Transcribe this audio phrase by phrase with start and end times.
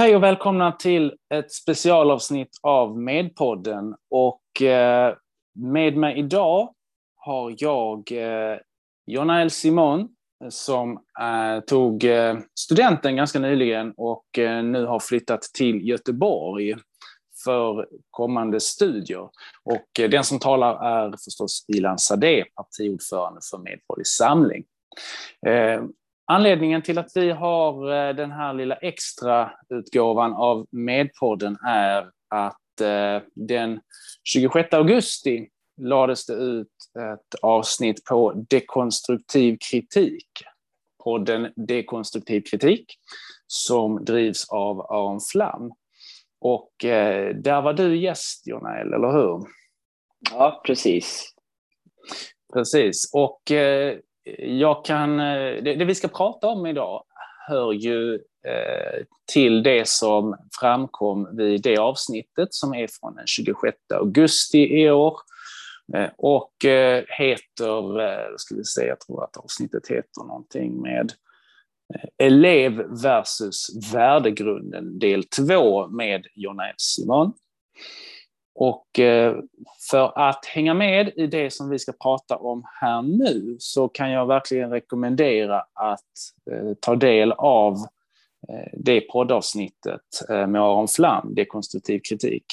[0.00, 3.94] Hej och välkomna till ett specialavsnitt av Medpodden.
[4.10, 5.14] Och eh,
[5.54, 6.74] med mig idag
[7.16, 8.58] har jag eh,
[9.06, 10.08] Jonael Simon
[10.48, 12.06] som eh, tog
[12.54, 14.24] studenten ganska nyligen och
[14.64, 16.76] nu har flyttat till Göteborg
[17.44, 19.28] för kommande studier.
[19.64, 24.64] Och den som talar är förstås Ilan Sade, partiordförande för Medborgerlig Samling.
[26.30, 32.80] Anledningen till att vi har eh, den här lilla extra utgåvan av Medpodden är att
[32.80, 33.80] eh, den
[34.24, 35.48] 26 augusti
[35.80, 40.28] lades det ut ett avsnitt på dekonstruktiv kritik.
[41.04, 42.86] Podden Dekonstruktiv kritik
[43.46, 45.72] som drivs av Aron Flam.
[46.40, 49.46] Och eh, där var du gäst, Jonael, eller hur?
[50.30, 51.34] Ja, precis.
[52.52, 53.10] Precis.
[53.14, 53.52] Och
[54.38, 57.04] jag kan, eh, det, det, vi ska prata om idag
[57.48, 58.14] hör ju
[58.46, 64.90] eh, till det som framkom vid det avsnittet som är från den 26 augusti i
[64.90, 65.16] år
[65.94, 71.12] eh, och eh, heter, eh, ska vi se, jag tror att avsnittet heter någonting med
[71.94, 76.76] eh, Elev versus värdegrunden del 2 med Jonna F.
[76.78, 77.32] Simon.
[78.54, 79.36] Och eh,
[79.90, 84.10] för att hänga med i det som vi ska prata om här nu så kan
[84.10, 86.00] jag verkligen rekommendera att
[86.50, 87.74] eh, ta del av
[88.48, 92.44] eh, det poddavsnittet med Aron Flam, Dekonstruktiv kritik.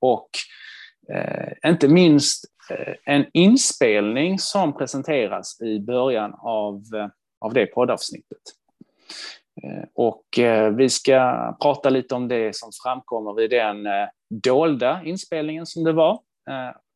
[0.00, 0.28] Och
[1.66, 2.44] inte minst
[3.04, 6.82] en inspelning som presenteras i början av,
[7.40, 8.38] av det poddavsnittet.
[9.94, 10.24] Och
[10.76, 15.92] vi ska prata lite om det som framkommer i den eh, dolda inspelningen som det
[15.92, 16.20] var.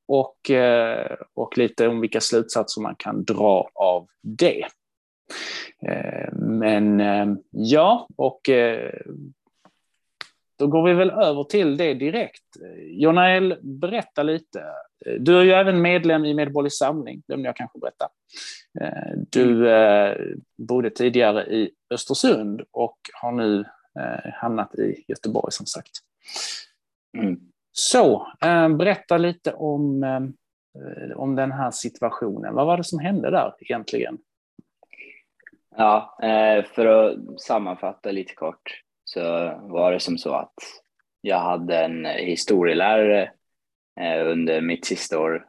[0.08, 0.50] Och,
[1.34, 4.66] och lite om vilka slutsatser man kan dra av det.
[6.32, 7.02] Men
[7.50, 8.40] ja, och
[10.58, 12.44] då går vi väl över till det direkt.
[12.82, 14.64] Jonael, berätta lite.
[15.18, 18.08] Du är ju även medlem i Medborgerlig Samling, glömde jag kanske berätta.
[18.80, 20.16] Eh, du eh,
[20.56, 23.60] bodde tidigare i Östersund och har nu
[24.00, 25.90] eh, hamnat i Göteborg som sagt.
[27.14, 27.40] Mm.
[27.72, 28.26] Så,
[28.78, 30.04] berätta lite om,
[31.16, 32.54] om den här situationen.
[32.54, 34.18] Vad var det som hände där egentligen?
[35.76, 36.18] Ja,
[36.74, 39.20] för att sammanfatta lite kort så
[39.62, 40.54] var det som så att
[41.20, 43.30] jag hade en historielärare
[44.26, 45.46] under mitt sista år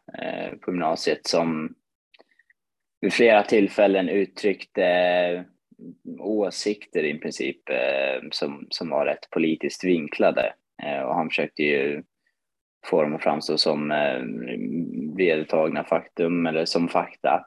[0.62, 1.76] på gymnasiet som
[3.06, 5.44] vid flera tillfällen uttryckte eh,
[6.20, 10.54] åsikter i princip eh, som, som var rätt politiskt vinklade.
[10.84, 12.04] Eh, och han försökte ju
[12.86, 14.22] få dem att framstå som eh,
[15.18, 17.46] vedertagna faktum eller som fakta.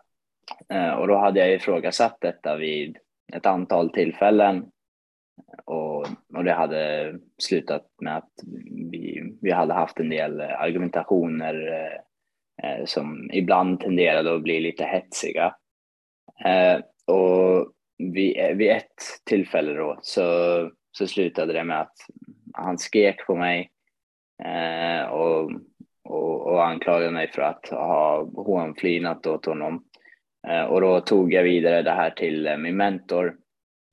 [0.68, 2.98] Eh, och då hade jag ifrågasatt detta vid
[3.32, 4.64] ett antal tillfällen
[5.64, 8.32] och, och det hade slutat med att
[8.90, 11.82] vi, vi hade haft en del eh, argumentationer
[12.62, 15.54] eh, som ibland tenderade att bli lite hetsiga.
[16.44, 16.80] Eh,
[17.14, 20.22] och vid, vid ett tillfälle då så,
[20.92, 21.96] så slutade det med att
[22.58, 23.70] han skrek på mig
[24.44, 25.50] eh, och,
[26.04, 29.84] och, och anklagade mig för att ha hånflinat åt honom.
[30.48, 33.36] Eh, och då tog jag vidare det här till eh, min mentor.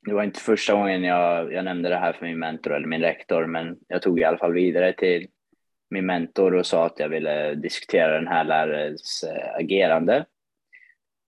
[0.06, 3.02] Det var inte första gången jag, jag nämnde det här för min mentor eller min
[3.02, 5.28] rektor, men jag tog i alla fall vidare till
[5.90, 10.26] min mentor och sa att jag ville diskutera den här lärarens eh, agerande.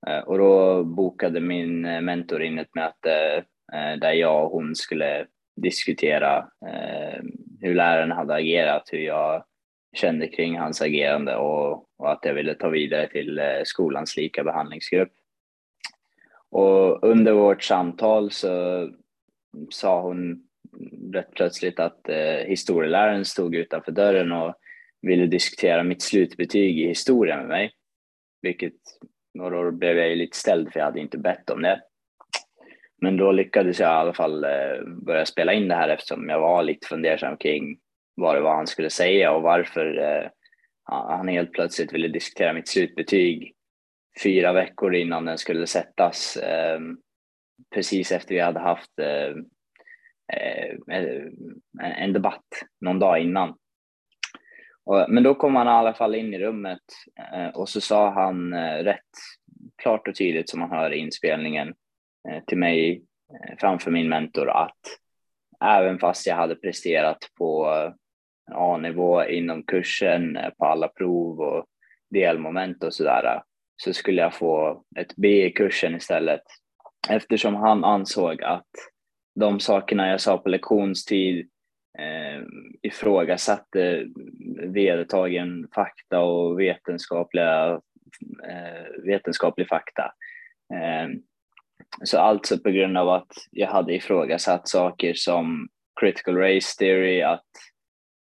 [0.07, 4.75] Eh, och då bokade min eh, mentor in ett möte eh, där jag och hon
[4.75, 7.23] skulle diskutera eh,
[7.61, 9.45] hur läraren hade agerat, hur jag
[9.97, 14.45] kände kring hans agerande och, och att jag ville ta vidare till eh, skolans lika
[14.45, 15.13] behandlingsgrupp.
[16.51, 18.89] Och under vårt samtal så
[19.71, 20.43] sa hon
[21.13, 24.55] rätt plötsligt att eh, historieläraren stod utanför dörren och
[25.03, 27.73] ville diskutera mitt slutbetyg i historia med mig.
[28.43, 28.75] Vilket,
[29.39, 31.83] och då blev jag ju lite ställd för jag hade inte bett om det.
[33.01, 36.41] Men då lyckades jag i alla fall eh, börja spela in det här eftersom jag
[36.41, 37.79] var lite fundersam kring
[38.15, 40.29] vad det var han skulle säga och varför eh,
[40.85, 43.53] han helt plötsligt ville diskutera mitt slutbetyg
[44.23, 46.37] fyra veckor innan den skulle sättas.
[46.37, 46.97] Ehm,
[47.75, 49.37] precis efter vi hade haft eh,
[51.97, 52.45] en debatt
[52.81, 53.55] någon dag innan.
[55.09, 56.83] Men då kom han i alla fall in i rummet
[57.55, 58.55] och så sa han
[58.85, 59.01] rätt
[59.83, 61.75] klart och tydligt som man hör i inspelningen
[62.29, 63.03] Eh, till mig
[63.33, 64.81] eh, framför min mentor att
[65.65, 67.67] även fast jag hade presterat på
[68.53, 71.67] A-nivå inom kursen eh, på alla prov och
[72.11, 73.43] delmoment och sådär
[73.77, 76.43] så skulle jag få ett B i kursen istället
[77.09, 78.71] eftersom han ansåg att
[79.35, 81.49] de sakerna jag sa på lektionstid
[81.99, 82.43] eh,
[82.83, 84.07] ifrågasatte
[84.63, 87.81] vedertagen fakta och vetenskapliga,
[88.49, 90.13] eh, vetenskaplig fakta.
[90.75, 91.09] Eh,
[92.05, 95.69] så alltså på grund av att jag hade ifrågasatt saker som
[96.01, 97.45] critical race theory, att,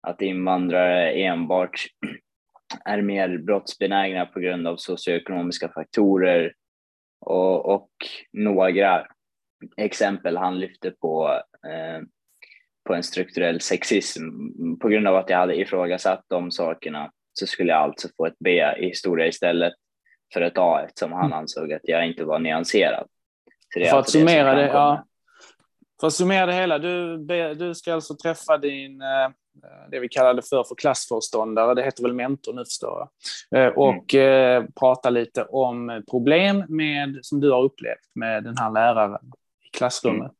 [0.07, 1.87] att invandrare enbart
[2.85, 6.53] är mer brottsbenägna på grund av socioekonomiska faktorer
[7.21, 7.91] och, och
[8.33, 9.07] några
[9.77, 12.03] exempel han lyfte på, eh,
[12.85, 14.23] på en strukturell sexism.
[14.81, 18.39] På grund av att jag hade ifrågasatt de sakerna så skulle jag alltså få ett
[18.39, 19.73] B i historia istället
[20.33, 21.39] för ett A eftersom han mm.
[21.39, 23.07] ansåg att jag inte var nyanserad.
[23.73, 25.05] För, att alltså summera det, ja,
[26.01, 27.17] för att summera det hela, du,
[27.55, 29.31] du ska alltså träffa din eh,
[29.91, 33.09] det vi kallade för, för klassföreståndare, det heter väl mentor nu förstår
[33.51, 34.73] jag, eh, och mm.
[34.81, 39.19] prata lite om problem med, som du har upplevt med den här läraren
[39.67, 40.23] i klassrummet.
[40.23, 40.33] Mm.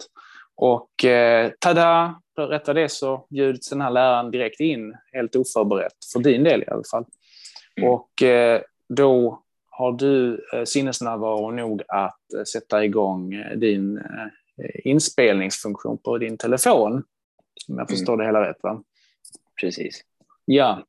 [0.57, 5.97] Och eh, tada, rätt vad det så bjuds den här läraren direkt in, helt oförberett,
[6.13, 7.05] för din del i alla fall.
[7.77, 7.91] Mm.
[7.91, 9.43] Och eh, då
[9.83, 14.05] har du eh, sinnesnärvaro nog att sätta igång din eh,
[14.85, 17.03] inspelningsfunktion på din telefon.
[17.69, 18.19] Om jag förstår mm.
[18.19, 18.63] det hela rätt.
[18.63, 18.83] Va?
[19.61, 20.01] precis.
[20.45, 20.83] Ja,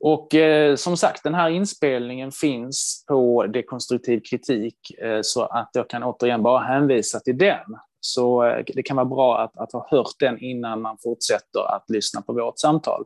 [0.00, 5.90] och eh, som sagt, den här inspelningen finns på dekonstruktiv kritik eh, så att jag
[5.90, 7.76] kan återigen bara hänvisa till den.
[8.00, 11.90] Så eh, det kan vara bra att, att, ha hört den innan man fortsätter att
[11.90, 13.04] lyssna på vårt samtal.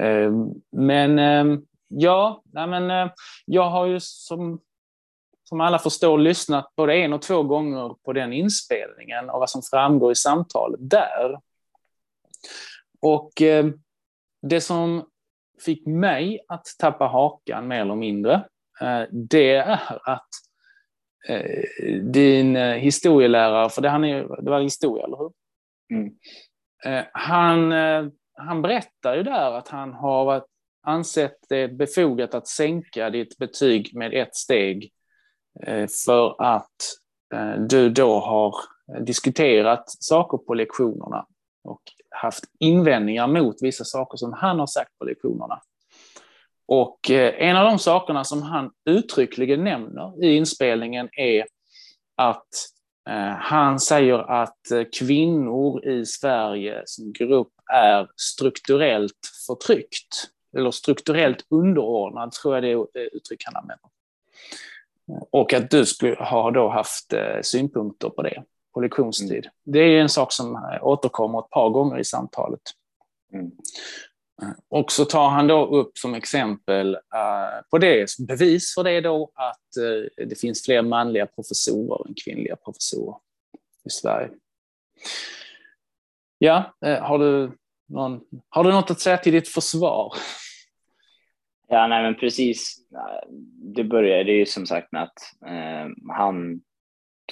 [0.00, 0.32] Eh,
[0.72, 1.58] men eh,
[1.98, 3.12] ja, nej, men, eh,
[3.46, 4.60] jag har ju som,
[5.48, 9.62] som alla förstår lyssnat både en och två gånger på den inspelningen och vad som
[9.62, 11.38] framgår i samtalet där.
[13.02, 13.66] Och eh,
[14.42, 15.08] det som
[15.64, 18.34] fick mig att tappa hakan mer eller mindre,
[18.80, 20.28] eh, det är att
[21.28, 21.62] eh,
[22.02, 25.32] din historielärare, för det, han är, det var historia, eller hur?
[25.90, 26.14] Mm.
[27.12, 27.72] Han,
[28.34, 30.44] han berättar ju där att han har
[30.84, 34.92] ansett det befogat att sänka ditt betyg med ett steg
[35.62, 36.76] eh, för att
[37.34, 38.54] eh, du då har
[39.04, 41.26] diskuterat saker på lektionerna
[41.64, 45.60] och haft invändningar mot vissa saker som han har sagt på lektionerna.
[46.66, 51.46] Och eh, en av de sakerna som han uttryckligen nämner i inspelningen är
[52.16, 52.48] att
[53.38, 54.58] han säger att
[54.98, 60.33] kvinnor i Sverige som grupp är strukturellt förtryckt.
[60.56, 63.88] Eller strukturellt underordnad, tror jag det är det uttryck han använder.
[65.30, 68.42] Och att du skulle ha då haft synpunkter på det
[68.74, 69.44] på lektionstid.
[69.44, 69.52] Mm.
[69.64, 72.60] Det är en sak som eh, återkommer ett par gånger i samtalet.
[73.32, 73.50] Mm.
[74.42, 76.98] Eh, och så tar han då upp som exempel
[77.70, 79.84] på det, som bevis för det då, att
[80.16, 83.16] det finns fler manliga professorer än kvinnliga professorer
[83.84, 84.30] i Sverige.
[86.38, 87.52] Ja, har, du
[87.86, 90.14] någon, har du något att säga till ditt försvar?
[91.74, 92.76] Ja, nej men precis.
[93.76, 96.60] Det började ju som sagt med att eh, han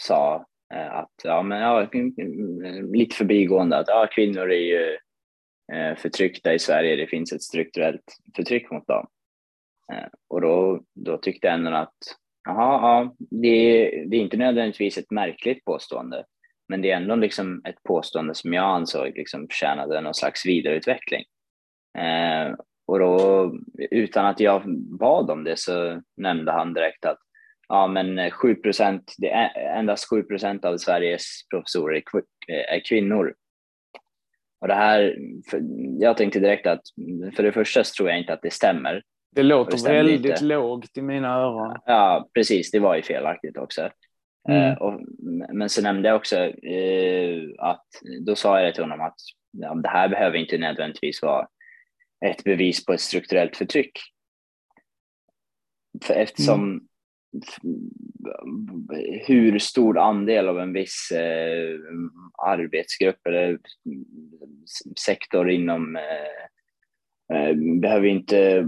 [0.00, 1.88] sa Eh, att, ja, men, ja,
[2.92, 4.98] lite förbigående att ja, kvinnor är ju
[5.72, 9.06] eh, förtryckta i Sverige, det finns ett strukturellt förtryck mot dem.
[9.92, 11.96] Eh, och då, då tyckte jag ändå att
[12.44, 16.24] jaha, ja, det, är, det är inte nödvändigtvis ett märkligt påstående,
[16.68, 21.24] men det är ändå liksom ett påstående som jag ansåg liksom förtjänade någon slags vidareutveckling.
[21.98, 22.54] Eh,
[22.86, 23.52] och då,
[23.90, 24.62] utan att jag
[24.98, 27.18] bad om det så nämnde han direkt att
[27.68, 32.02] ja, men 7 eh, det är endast 7 procent av Sveriges professorer
[32.48, 33.34] är kvinnor.
[34.60, 35.16] Och det här,
[35.98, 36.82] jag tänkte direkt att
[37.36, 39.02] för det första så tror jag inte att det stämmer.
[39.34, 40.44] Det låter det väldigt inte.
[40.44, 41.76] lågt i mina öron.
[41.86, 42.70] Ja, precis.
[42.70, 43.90] Det var ju felaktigt också.
[44.48, 44.70] Mm.
[44.70, 45.00] Uh, och,
[45.52, 47.86] men så nämnde jag också uh, att
[48.26, 49.16] då sa jag till honom att
[49.50, 51.46] ja, det här behöver inte nödvändigtvis vara
[52.24, 53.98] ett bevis på ett strukturellt förtryck.
[56.04, 56.80] För eftersom mm
[59.26, 61.78] hur stor andel av en viss eh,
[62.46, 63.58] arbetsgrupp eller
[64.98, 68.64] sektor inom eh, eh, behöver inte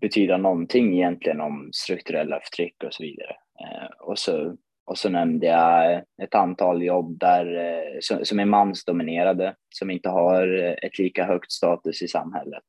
[0.00, 3.36] betyda någonting egentligen om strukturella förtryck och så vidare.
[3.60, 8.44] Eh, och, så, och så nämnde jag ett antal jobb där, eh, som, som är
[8.44, 12.62] mansdominerade, som inte har eh, ett lika högt status i samhället.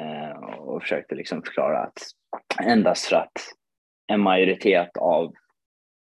[0.00, 1.98] Eh, och försökte liksom förklara att
[2.62, 3.32] endast för att
[4.12, 5.32] en majoritet av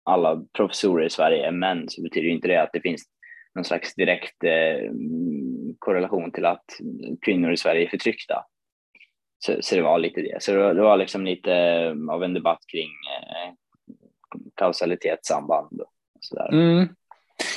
[0.05, 3.05] alla professorer i Sverige är män så betyder inte det att det finns
[3.55, 4.91] någon slags direkt eh,
[5.79, 6.65] korrelation till att
[7.25, 8.45] kvinnor i Sverige är förtryckta.
[9.39, 10.43] Så, så det var lite det.
[10.43, 13.53] Så det var, liksom lite eh, av en debatt kring eh,
[14.55, 15.91] kausalitetssamband och
[16.21, 16.53] sådär.
[16.53, 16.89] Mm.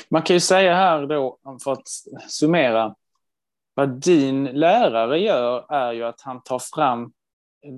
[0.10, 1.88] Man kan ju säga här då, för att
[2.30, 2.96] summera,
[3.74, 7.12] vad din lärare gör är ju att han tar fram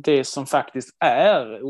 [0.03, 1.63] det som faktiskt är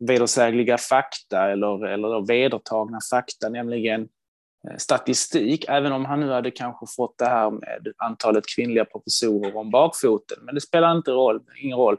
[0.00, 4.08] ovedersägliga fakta eller, eller vedertagna fakta, nämligen
[4.68, 9.56] eh, statistik, även om han nu hade kanske fått det här med antalet kvinnliga professorer
[9.56, 10.38] om bakfoten.
[10.42, 11.96] Men det spelar inte roll, ingen roll.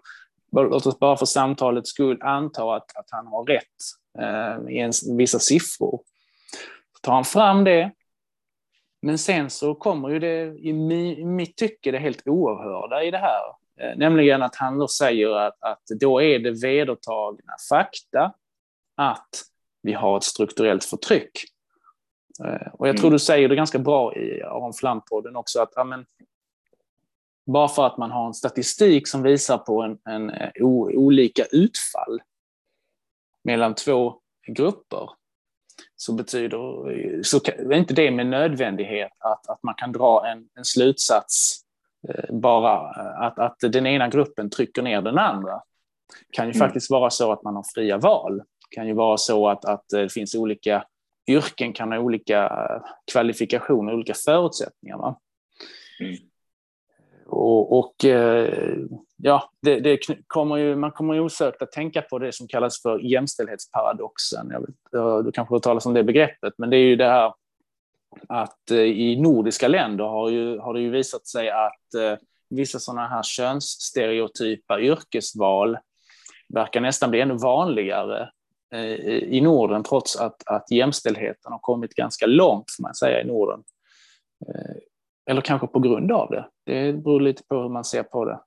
[0.64, 3.64] Låt oss bara för samtalets skull anta att, att han har rätt
[4.20, 6.02] eh, i en, vissa siffror.
[6.94, 7.92] Så tar han fram det,
[9.02, 10.74] men sen så kommer ju det, i
[11.26, 13.42] mitt tycke, det helt oerhörda i det här.
[13.80, 18.34] Eh, nämligen att han då säger att, att då är det vedertagna fakta
[18.96, 19.30] att
[19.82, 21.32] vi har ett strukturellt förtryck.
[22.46, 23.14] Eh, och jag tror mm.
[23.14, 26.06] du säger det ganska bra i Aron Flam-podden också, att amen,
[27.46, 31.46] bara för att man har en statistik som visar på en, en eh, o, olika
[31.46, 32.22] utfall
[33.44, 35.10] mellan två grupper,
[35.96, 36.60] så betyder
[37.24, 41.62] så är inte det med nödvändighet att, att man kan dra en, en slutsats
[42.10, 42.78] eh, bara
[43.28, 45.62] att, att den ena gruppen trycker ner den andra.
[46.20, 46.68] Det kan ju mm.
[46.68, 48.38] faktiskt vara så att man har fria val.
[48.38, 50.86] Det kan ju vara så att, att det finns olika
[51.28, 52.68] yrken kan ha olika
[53.12, 55.16] kvalifikationer, olika förutsättningar.
[56.00, 56.16] Mm.
[57.25, 58.77] Och, och eh,
[59.17, 62.82] ja, det, det, kommer ju, man kommer ju osökt att tänka på det som kallas
[62.82, 64.50] för jämställdhetsparadoxen.
[64.51, 67.34] Jag vet, du kanske har talat om det begreppet, men det är ju det här
[68.29, 72.17] att eh, i nordiska länder har, ju, har det ju visat sig att eh,
[72.50, 75.77] vissa sådana här könsstereotypa yrkesval
[76.53, 78.29] verkar nästan bli ännu vanligare
[79.22, 83.63] i Norden trots att, att jämställdheten har kommit ganska långt, får man säga, i Norden.
[85.29, 86.46] Eller kanske på grund av det.
[86.65, 88.39] Det beror lite på hur man ser på det.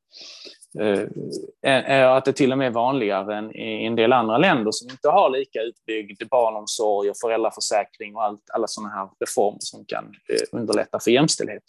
[1.62, 4.90] Eh, att det till och med är vanligare än i en del andra länder som
[4.90, 10.04] inte har lika utbyggd barnomsorg och föräldraförsäkring och allt, alla sådana här reformer som kan
[10.04, 11.62] eh, underlätta för jämställdhet.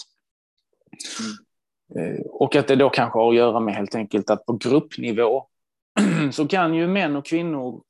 [1.95, 2.15] Mm.
[2.15, 5.45] Eh, och att det då kanske har att göra med helt enkelt att på gruppnivå
[6.31, 7.81] så kan ju män och kvinnor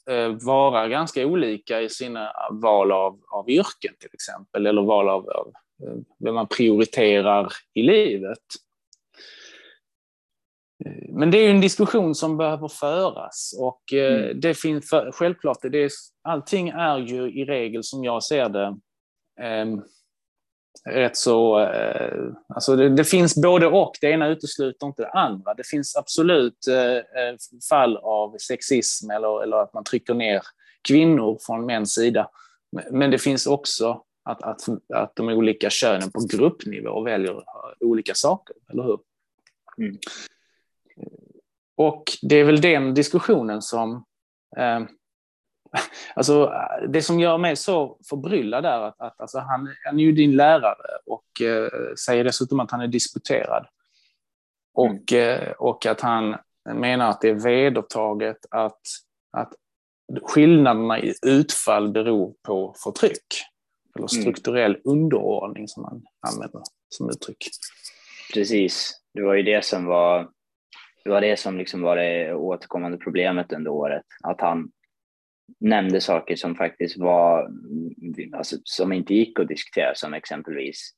[0.46, 5.52] vara ganska olika i sina val av, av yrken till exempel, eller val av, av
[6.20, 8.44] vem man prioriterar i livet.
[11.10, 14.40] Men det är en diskussion som behöver föras och eh, mm.
[14.40, 18.78] det finns självklart, det är, allting är ju i regel som jag ser det
[19.42, 19.66] eh,
[20.90, 25.54] rätt så, eh, alltså det, det, finns både och, det ena utesluter inte det andra.
[25.54, 27.36] Det finns absolut eh, eh,
[27.70, 30.42] fall av sexism eller, eller att man trycker ner
[30.88, 32.30] kvinnor från mäns sida.
[32.92, 34.62] Men det finns också att, att,
[34.94, 37.44] att de olika könen på gruppnivå väljer
[37.80, 39.00] olika saker, eller hur?
[39.78, 39.98] Mm.
[41.76, 44.06] Och det är väl den diskussionen som...
[44.58, 44.80] Eh,
[46.16, 46.54] alltså,
[46.88, 50.36] det som gör mig så förbryllad är att, att alltså, han, han är ju din
[50.36, 51.70] lärare och eh,
[52.06, 53.68] säger dessutom att han är disputerad.
[54.74, 55.42] Och, mm.
[55.42, 56.36] eh, och att han
[56.74, 58.82] menar att det är vedertaget att,
[59.32, 59.54] att
[60.22, 63.49] skillnaderna i utfall beror på förtryck.
[64.00, 64.22] Eller mm.
[64.22, 64.82] strukturell mm.
[64.86, 66.04] underordning som man
[66.34, 67.50] använder som uttryck.
[68.34, 70.30] Precis, det var ju det som var
[71.04, 74.06] det var det som liksom var det återkommande problemet under året.
[74.24, 74.72] Att han
[75.60, 77.50] nämnde saker som faktiskt var,
[78.34, 80.92] alltså, som inte gick att diskutera, som exempelvis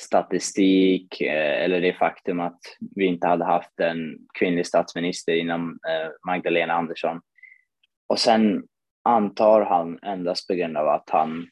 [0.00, 2.60] statistik eh, eller det faktum att
[2.96, 7.20] vi inte hade haft en kvinnlig statsminister inom eh, Magdalena Andersson.
[8.06, 8.62] Och sen
[9.04, 11.48] antar han endast på grund av att han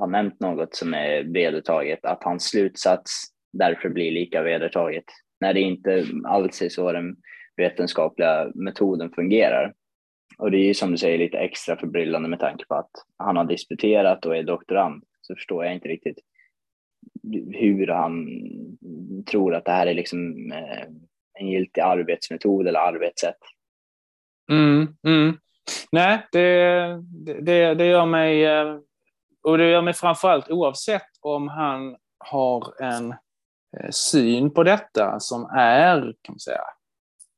[0.00, 5.04] har nämnt något som är vedertaget, att hans slutsats därför blir lika vedertaget,
[5.40, 7.16] när det inte alls är så den
[7.56, 9.74] vetenskapliga metoden fungerar.
[10.38, 13.36] Och det är ju som du säger lite extra förbryllande med tanke på att han
[13.36, 16.18] har disputerat och är doktorand, så förstår jag inte riktigt
[17.52, 18.26] hur han
[19.30, 20.86] tror att det här är liksom eh,
[21.40, 23.38] en giltig arbetsmetod eller arbetssätt.
[24.50, 25.36] Mm, mm.
[25.92, 27.02] Nej, det,
[27.42, 28.78] det, det gör mig eh,
[29.42, 33.10] och det gör mig framförallt oavsett om han har en
[33.78, 36.62] eh, syn på detta som är, kan man säga,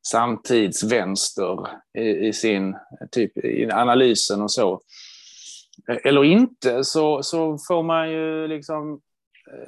[0.06, 1.68] samtidsvänster
[1.98, 2.76] i, i sin
[3.10, 4.80] typ i analysen och så.
[5.88, 9.00] Eh, eller inte, så, så får man ju liksom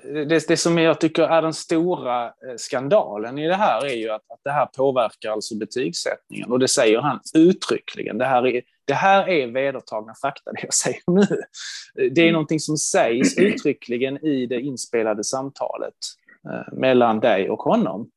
[0.05, 4.11] eh, det, det som jag tycker är den stora skandalen i det här är ju
[4.11, 8.19] att, att det här påverkar alltså betygssättningen och det säger han uttryckligen.
[8.19, 11.27] Det här är, det här är vedertagna fakta, det jag säger nu.
[11.95, 12.33] Det är mm.
[12.33, 15.95] någonting som sägs uttryckligen i det inspelade samtalet
[16.51, 18.11] eh, mellan dig och honom.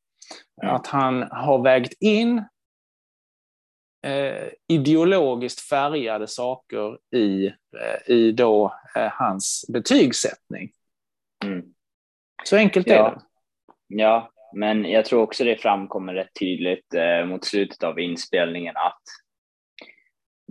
[0.62, 0.74] Mm.
[0.74, 2.38] Att han har vägt in
[4.06, 10.70] eh, ideologiskt färgade saker i, eh, i då, eh, hans betygssättning.
[11.44, 11.64] Mm.
[12.44, 12.94] Så enkelt ja.
[12.94, 13.20] är det.
[13.86, 19.02] Ja, men jag tror också det framkommer rätt tydligt eh, mot slutet av inspelningen att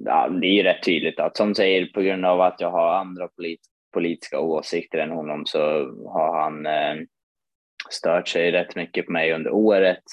[0.06, 3.28] ja, det är rätt tydligt att som säger på grund av att jag har andra
[3.28, 3.62] polit
[3.94, 5.60] politiska åsikter än honom så
[6.10, 7.06] har han eh,
[7.90, 10.04] stört sig rätt mycket på mig under året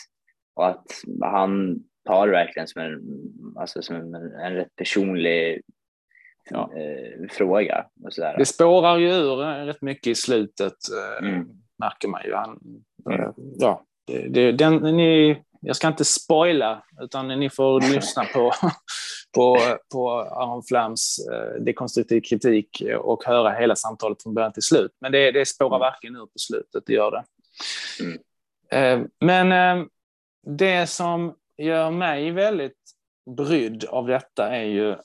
[0.54, 0.86] och att
[1.20, 3.00] han tar verkligen som en,
[3.56, 5.62] alltså som en, en rätt personlig
[6.50, 6.70] ja.
[6.76, 7.86] eh, fråga.
[8.04, 8.34] Och sådär.
[8.38, 9.36] Det spårar ju ur
[9.66, 10.76] rätt mycket i slutet,
[11.20, 11.48] eh, mm.
[11.78, 12.34] märker man ju.
[12.34, 12.60] Han,
[13.10, 13.32] mm.
[13.58, 18.52] ja, det, det, den, ni, jag ska inte spoila, utan ni får lyssna på,
[19.34, 19.58] på,
[19.92, 24.92] på Aron Flams eh, dekonstruktiv kritik och höra hela samtalet från början till slut.
[25.00, 25.80] Men det, det spårar mm.
[25.80, 27.24] verkligen ur på slutet, det gör det.
[28.00, 28.20] Mm.
[28.70, 29.86] Eh, men eh,
[30.46, 32.78] det som gör mig väldigt
[33.36, 34.96] brydd av detta är ju,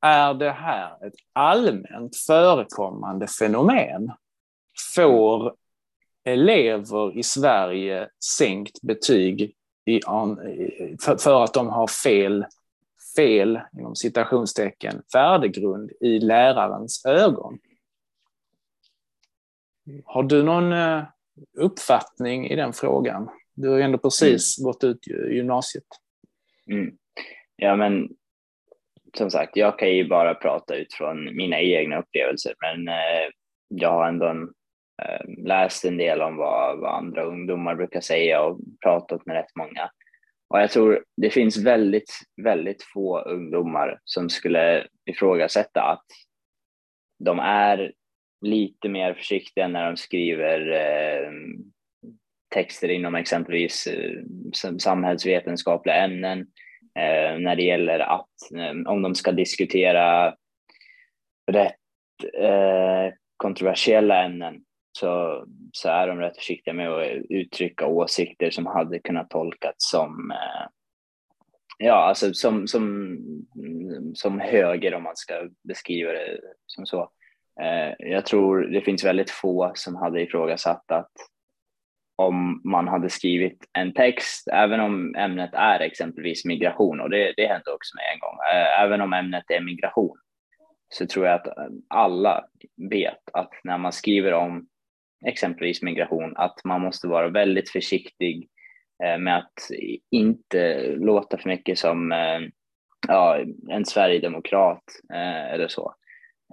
[0.00, 4.12] är det här ett allmänt förekommande fenomen?
[4.94, 5.54] Får
[6.24, 9.54] elever i Sverige sänkt betyg
[9.86, 10.00] i,
[11.02, 12.46] för, för att de har fel,
[13.16, 17.58] fel inom citationstecken, värdegrund i lärarens ögon?
[20.04, 21.04] Har du någon eh,
[21.56, 23.28] uppfattning i den frågan?
[23.54, 24.66] Du har ju ändå precis mm.
[24.66, 25.84] gått ut gymnasiet.
[26.70, 26.96] Mm.
[27.56, 28.08] Ja, men
[29.16, 33.30] som sagt, jag kan ju bara prata utifrån mina egna upplevelser, men eh,
[33.68, 34.42] jag har ändå en,
[35.02, 39.56] eh, läst en del om vad, vad, andra ungdomar brukar säga och pratat med rätt
[39.56, 39.90] många.
[40.48, 42.12] Och jag tror det finns väldigt,
[42.42, 46.06] väldigt få ungdomar som skulle ifrågasätta att
[47.24, 47.92] de är
[48.40, 51.30] lite mer försiktiga när de skriver eh,
[52.54, 56.40] texter inom exempelvis eh, samhällsvetenskapliga ämnen
[56.98, 60.34] eh, när det gäller att eh, om de ska diskutera
[61.52, 61.76] rätt
[62.38, 64.65] eh, kontroversiella ämnen
[64.96, 70.30] så, så är de rätt försiktiga med att uttrycka åsikter som hade kunnat tolkas som
[70.30, 70.66] eh,
[71.78, 73.16] ja, alltså som, som,
[74.14, 77.10] som höger om man ska beskriva det som så.
[77.60, 81.12] Eh, jag tror det finns väldigt få som hade ifrågasatt att
[82.18, 87.46] om man hade skrivit en text, även om ämnet är exempelvis migration, och det, det
[87.46, 90.18] hände också med en gång, eh, även om ämnet är migration,
[90.88, 91.48] så tror jag att
[91.88, 92.44] alla
[92.90, 94.66] vet att när man skriver om
[95.26, 98.48] exempelvis migration, att man måste vara väldigt försiktig
[99.04, 99.70] eh, med att
[100.10, 102.40] inte låta för mycket som eh,
[103.08, 104.82] ja, en sverigedemokrat
[105.14, 105.94] eh, eller så.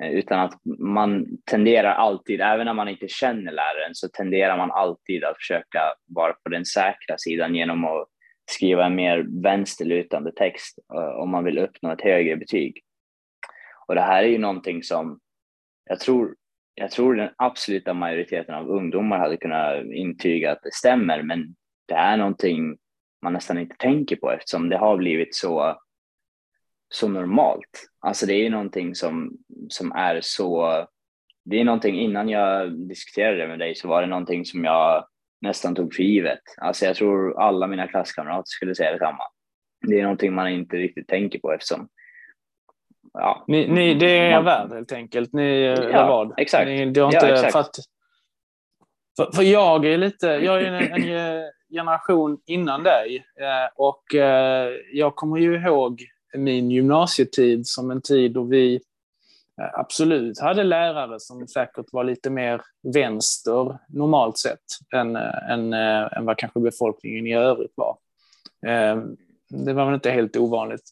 [0.01, 5.23] Utan att man tenderar alltid, även när man inte känner läraren, så tenderar man alltid
[5.23, 8.07] att försöka vara på den säkra sidan genom att
[8.51, 10.79] skriva en mer vänsterlutande text
[11.17, 12.83] om man vill uppnå ett högre betyg.
[13.87, 15.19] Och det här är ju någonting som
[15.85, 16.35] jag tror,
[16.75, 21.55] jag tror den absoluta majoriteten av ungdomar hade kunnat intyga att det stämmer, men
[21.87, 22.77] det är någonting
[23.21, 25.77] man nästan inte tänker på eftersom det har blivit så
[26.93, 27.89] så normalt.
[27.99, 29.37] Alltså det är någonting som,
[29.69, 30.87] som är så,
[31.45, 35.07] det är någonting innan jag diskuterade det med dig så var det någonting som jag
[35.41, 36.41] nästan tog för givet.
[36.57, 39.23] Alltså jag tror alla mina klasskamrater skulle säga detsamma.
[39.87, 41.89] Det är någonting man inte riktigt tänker på eftersom
[43.13, 43.43] Ja.
[43.47, 45.33] Ni, ni, det är er värld helt enkelt?
[45.33, 46.33] Ni, ja, vad?
[46.37, 46.67] Exakt.
[46.67, 47.51] Ni, det har inte, ja, exakt.
[47.51, 47.75] För, att,
[49.17, 54.69] för, för, jag är lite, jag är en, en generation innan dig eh, och eh,
[54.93, 58.75] jag kommer ju ihåg min gymnasietid som en tid då vi
[59.61, 62.61] eh, absolut hade lärare som säkert var lite mer
[62.93, 64.59] vänster normalt sett
[64.93, 67.97] än, än, än vad kanske befolkningen i övrigt var.
[69.49, 70.83] Det var väl inte helt ovanligt.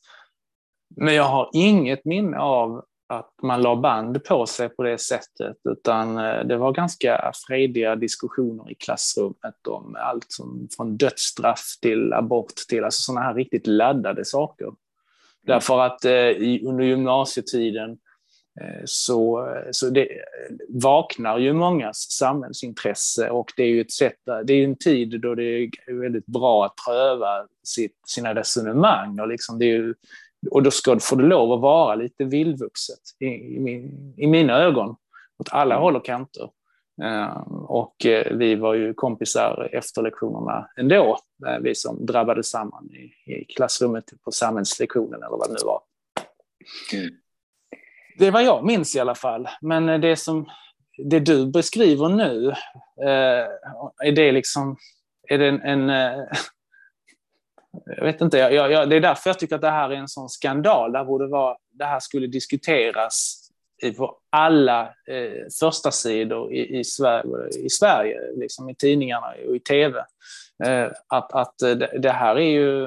[0.96, 5.58] Men jag har inget minne av att man la band på sig på det sättet,
[5.70, 6.16] utan
[6.48, 12.84] det var ganska frediga diskussioner i klassrummet om allt som från dödsstraff till abort till
[12.84, 14.68] alltså sådana här riktigt laddade saker.
[15.44, 17.90] Därför att eh, under gymnasietiden
[18.62, 20.08] eh, så, så det
[20.70, 25.36] vaknar ju mångas samhällsintresse och det är ju ett sätt, det är en tid då
[25.36, 29.96] det är väldigt bra att pröva sitt, sina resonemang och, liksom det är
[30.52, 34.54] och då ska, får det lov att vara lite vildvuxet i, i, min, i mina
[34.54, 34.96] ögon
[35.40, 35.84] åt alla mm.
[35.84, 36.50] håll och kanter.
[37.04, 42.90] Eh, och eh, vi var ju kompisar efter lektionerna ändå, eh, vi som drabbade samman
[42.92, 45.82] i, i klassrummet på samhällslektionen eller vad det nu var.
[46.94, 47.14] Mm.
[48.18, 49.48] Det är vad jag minns i alla fall.
[49.62, 50.50] Men det som
[50.98, 52.54] det du beskriver nu,
[54.04, 54.78] är det liksom
[55.30, 55.90] är det en, en
[57.86, 60.08] jag vet inte, jag, jag, det är därför jag tycker att det här är en
[60.08, 60.92] sån skandal.
[60.92, 63.38] Det, borde vara, det här skulle diskuteras
[63.98, 69.60] på alla eh, första sidor i, i, Sverige, i Sverige, liksom i tidningarna och i
[69.60, 70.06] tv.
[70.64, 72.84] Eh, att att det, det, här är ju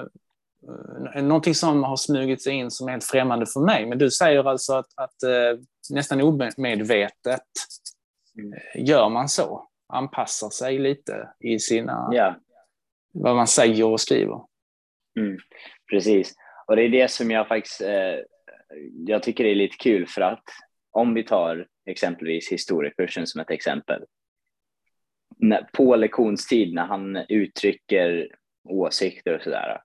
[1.14, 3.86] eh, någonting som har smugit sig in som är helt främmande för mig.
[3.86, 7.42] Men du säger alltså att, att eh, nästan omedvetet
[8.38, 8.58] mm.
[8.74, 12.34] gör man så, anpassar sig lite i sina, yeah.
[13.12, 14.40] vad man säger och skriver.
[15.18, 15.38] Mm,
[15.90, 16.34] precis,
[16.66, 18.18] och det är det som jag faktiskt eh,
[19.06, 20.44] jag tycker det är lite kul för att
[20.90, 24.04] om vi tar exempelvis historiekursen som ett exempel.
[25.72, 28.28] På lektionstid när han uttrycker
[28.68, 29.80] åsikter och sådär.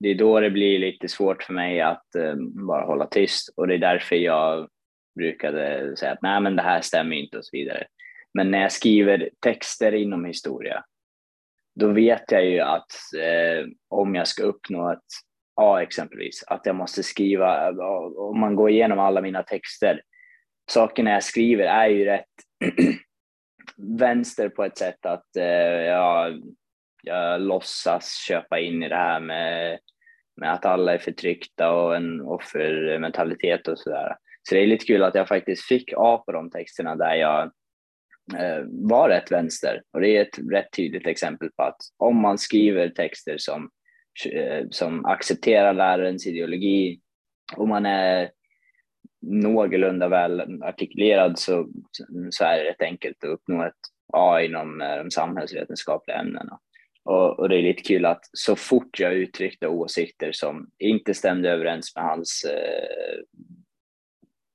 [0.00, 2.34] Det är då det blir lite svårt för mig att eh,
[2.66, 4.68] bara hålla tyst och det är därför jag
[5.14, 7.86] brukade säga att nej men det här stämmer inte och så vidare.
[8.34, 10.84] Men när jag skriver texter inom historia,
[11.74, 14.98] då vet jag ju att eh, om jag ska uppnå ett
[15.56, 17.78] A exempelvis, att jag måste skriva, eh,
[18.16, 20.02] om man går igenom alla mina texter,
[20.70, 22.24] sakerna jag skriver är ju rätt
[23.98, 26.42] vänster på ett sätt att eh, jag,
[27.02, 29.78] jag låtsas köpa in i det här med,
[30.36, 34.16] med att alla är förtryckta och en offermentalitet och sådär.
[34.48, 37.52] Så det är lite kul att jag faktiskt fick A på de texterna där jag
[38.32, 39.82] Eh, var rätt vänster.
[39.92, 43.70] Och det är ett rätt tydligt exempel på att om man skriver texter som,
[44.32, 47.00] eh, som accepterar lärarens ideologi
[47.56, 48.30] och man är
[49.22, 51.68] någorlunda väl artikulerad så,
[52.30, 53.74] så är det rätt enkelt att uppnå ett
[54.12, 56.58] A inom eh, de samhällsvetenskapliga ämnena.
[57.04, 61.50] Och, och, det är lite kul att så fort jag uttryckte åsikter som inte stämde
[61.50, 63.22] överens med hans eh,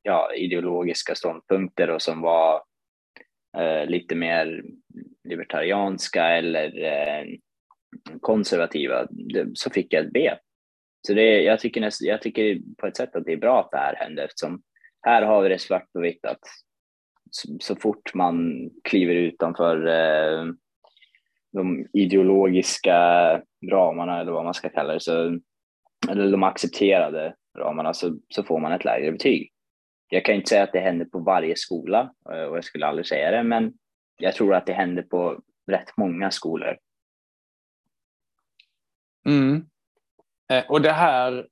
[0.03, 2.61] ja, ideologiska ståndpunkter och som var eh,
[3.57, 4.63] Eh, lite mer
[5.23, 7.25] libertarianska eller eh,
[8.21, 9.07] konservativa
[9.53, 10.31] så fick jag ett B.
[11.07, 13.71] Så det, jag, tycker näst, jag tycker på ett sätt att det är bra att
[13.71, 14.61] det här händer eftersom
[15.01, 16.39] här har vi det svart på vitt att
[17.31, 20.45] så, så fort man kliver utanför eh,
[21.51, 22.97] de ideologiska
[23.71, 25.39] ramarna eller vad man ska kalla det, så,
[26.09, 29.51] eller de accepterade ramarna, så, så får man ett lägre betyg.
[30.11, 33.07] Jag kan inte säga att det händer på varje skola eh, och jag skulle aldrig
[33.07, 33.73] säga det, men
[34.17, 36.77] jag tror att det händer på rätt många skolor.
[39.25, 39.65] Mm.
[40.51, 41.47] Eh, och det här,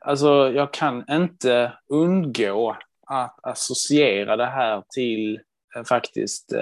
[0.00, 5.40] alltså jag kan inte undgå att associera det här till
[5.76, 6.52] eh, faktiskt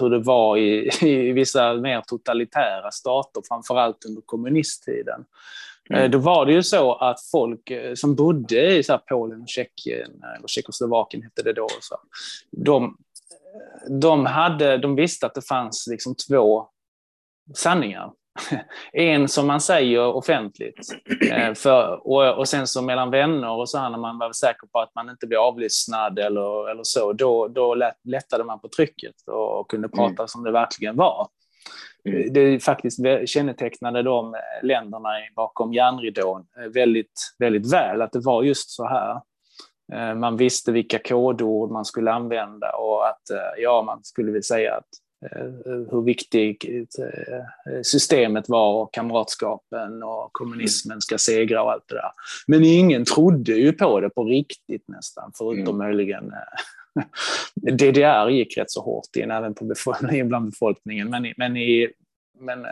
[0.00, 5.24] hur det var i, i vissa mer totalitära stater, framförallt under kommunisttiden.
[5.90, 6.10] Mm.
[6.10, 10.48] Då var det ju så att folk som bodde i så Polen och Tjeckien, eller
[10.48, 11.96] Tjeckoslovakien hette det då, så,
[12.50, 12.96] de,
[14.00, 16.68] de, hade, de visste att det fanns liksom två
[17.54, 18.12] sanningar.
[18.92, 20.78] en som man säger offentligt.
[21.30, 24.66] Eh, för, och, och sen så mellan vänner och så här när man var säker
[24.66, 29.14] på att man inte blir avlyssnad eller, eller så, då, då lättade man på trycket
[29.26, 29.96] och kunde mm.
[29.96, 30.28] prata mm.
[30.28, 31.28] som det verkligen var.
[32.30, 38.70] Det faktiskt kännetecknade de länderna bakom järnridån eh, väldigt, väldigt väl, att det var just
[38.70, 39.20] så här.
[39.92, 43.22] Eh, man visste vilka kodord man skulle använda och att
[43.58, 44.88] ja, man skulle väl säga att
[45.32, 45.46] Eh,
[45.90, 52.10] hur viktigt eh, systemet var och kamratskapen och kommunismen ska segra och allt det där.
[52.46, 55.76] Men ingen trodde ju på det på riktigt nästan, förutom mm.
[55.76, 56.60] möjligen eh,
[57.54, 61.10] DDR gick rätt så hårt in även på befolkningen, bland befolkningen.
[61.10, 61.88] Men, men, i,
[62.40, 62.66] men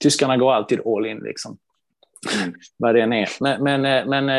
[0.00, 1.58] tyskarna går alltid all in liksom.
[2.42, 2.54] Mm.
[2.76, 3.28] Vad det än är.
[3.40, 4.30] Men, men, men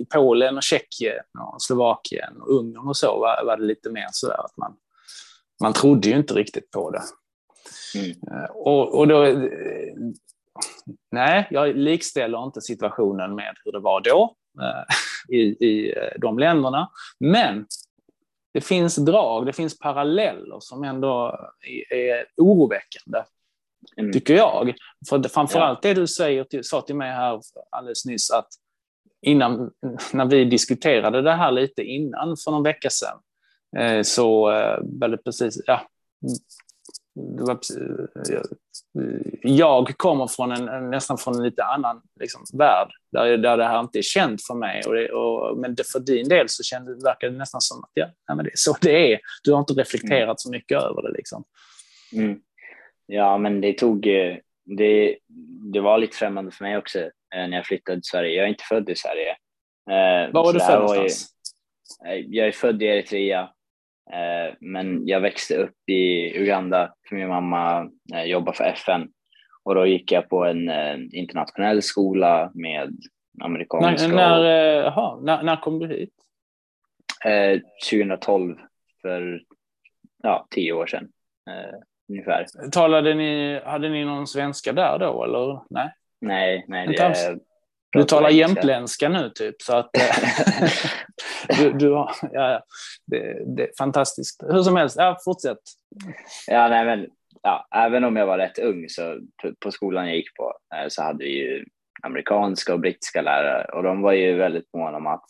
[0.00, 4.06] i Polen och Tjeckien och Slovakien och Ungern och så var, var det lite mer
[4.12, 4.76] så där att man
[5.60, 7.02] man trodde ju inte riktigt på det.
[7.94, 8.10] Mm.
[8.10, 9.38] Eh, och, och då, eh,
[11.10, 16.90] nej, jag likställer inte situationen med hur det var då eh, i, i de länderna.
[17.20, 17.66] Men
[18.56, 21.38] det finns drag, det finns paralleller som ändå
[21.90, 23.22] är oroväckande,
[23.96, 24.12] mm.
[24.12, 24.74] tycker jag.
[25.08, 27.40] För framförallt det du säger, sa till mig här
[27.70, 28.48] alldeles nyss, att
[29.22, 29.70] innan,
[30.12, 33.18] när vi diskuterade det här lite innan för någon vecka sedan,
[33.76, 35.80] Eh, så eh, väldigt precis, ja.
[37.14, 37.58] Var,
[39.42, 43.80] jag kommer från en, nästan från en lite annan liksom, värld där, där det här
[43.80, 44.82] inte är känt för mig.
[44.86, 47.90] Och, det, och men det, för din del så kände, verkar det nästan som att
[47.94, 49.20] ja, men det är så det är.
[49.44, 50.36] Du har inte reflekterat mm.
[50.36, 51.12] så mycket över det.
[51.12, 51.44] Liksom.
[52.12, 52.40] Mm.
[53.06, 54.06] Ja, men det tog...
[54.06, 54.36] Eh,
[54.78, 55.16] det,
[55.72, 58.34] det var lite främmande för mig också när jag flyttade till Sverige.
[58.34, 59.36] Jag är inte född i Sverige.
[60.32, 61.28] Var var du född någonstans?
[62.26, 63.48] Jag är född i Eritrea Eh,
[64.60, 69.08] men jag växte upp i Uganda för min mamma eh, jobbar för FN
[69.62, 72.96] Och då gick jag på en eh, internationell skola med
[73.42, 74.08] amerikanska.
[74.08, 76.14] När, när, aha, när, när kom du hit?
[77.24, 78.56] Eh, 2012,
[79.02, 79.42] för
[80.22, 81.08] ja, tio år sedan
[81.50, 82.46] eh, ungefär.
[82.72, 85.60] Talade ni, hade ni någon svenska där då eller?
[85.70, 87.38] Nej, nej, nej det
[87.96, 90.68] du talar jämtländska nu typ, så att eh,
[91.58, 92.62] du, du har, ja,
[93.06, 94.42] det, det är fantastiskt.
[94.48, 95.58] Hur som helst, ja, fortsätt.
[96.46, 97.06] Ja, nej, men
[97.42, 99.18] ja, även om jag var rätt ung så
[99.60, 101.64] på skolan jag gick på eh, så hade vi ju
[102.02, 105.24] amerikanska och brittiska lärare och de var ju väldigt måna om att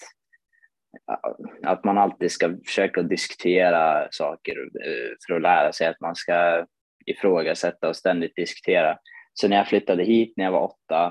[1.62, 6.66] att man alltid ska försöka diskutera saker eh, för att lära sig att man ska
[7.07, 8.98] ifrågasätta och ständigt diskutera.
[9.35, 11.07] Så när jag flyttade hit när jag var åtta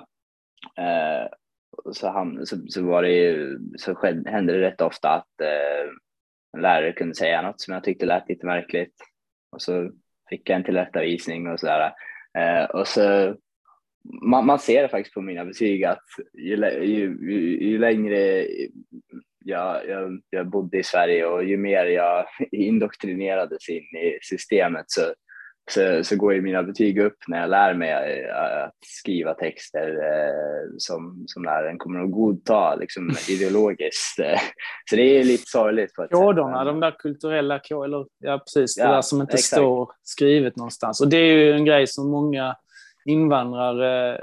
[0.78, 1.28] eh,
[1.94, 5.92] så, ham, så, så, var det ju, så skedde, hände det rätt ofta att eh,
[6.56, 8.96] en lärare kunde säga något som jag tyckte lät lite märkligt
[9.52, 9.92] och så
[10.30, 11.92] fick jag en tillrättavisning och sådär.
[12.38, 13.36] Eh, och så
[14.22, 18.48] man, man, ser det faktiskt på mina betyg att ju, ju, ju, ju längre
[19.46, 25.02] jag, jag, jag, bodde i Sverige och ju mer jag indoktrinerades in i systemet så
[25.72, 29.88] så, så går ju mina betyg upp när jag lär mig eh, att skriva texter
[29.88, 34.16] eh, som, som läraren kommer att godta liksom, ideologiskt.
[34.90, 35.94] Så det är lite sorgligt.
[35.94, 39.48] På ett Koderna, de där kulturella koderna, ja precis, ja, det där som inte exakt.
[39.48, 41.02] står skrivet någonstans.
[41.02, 42.56] Och det är ju en grej som många
[43.06, 44.20] invandrare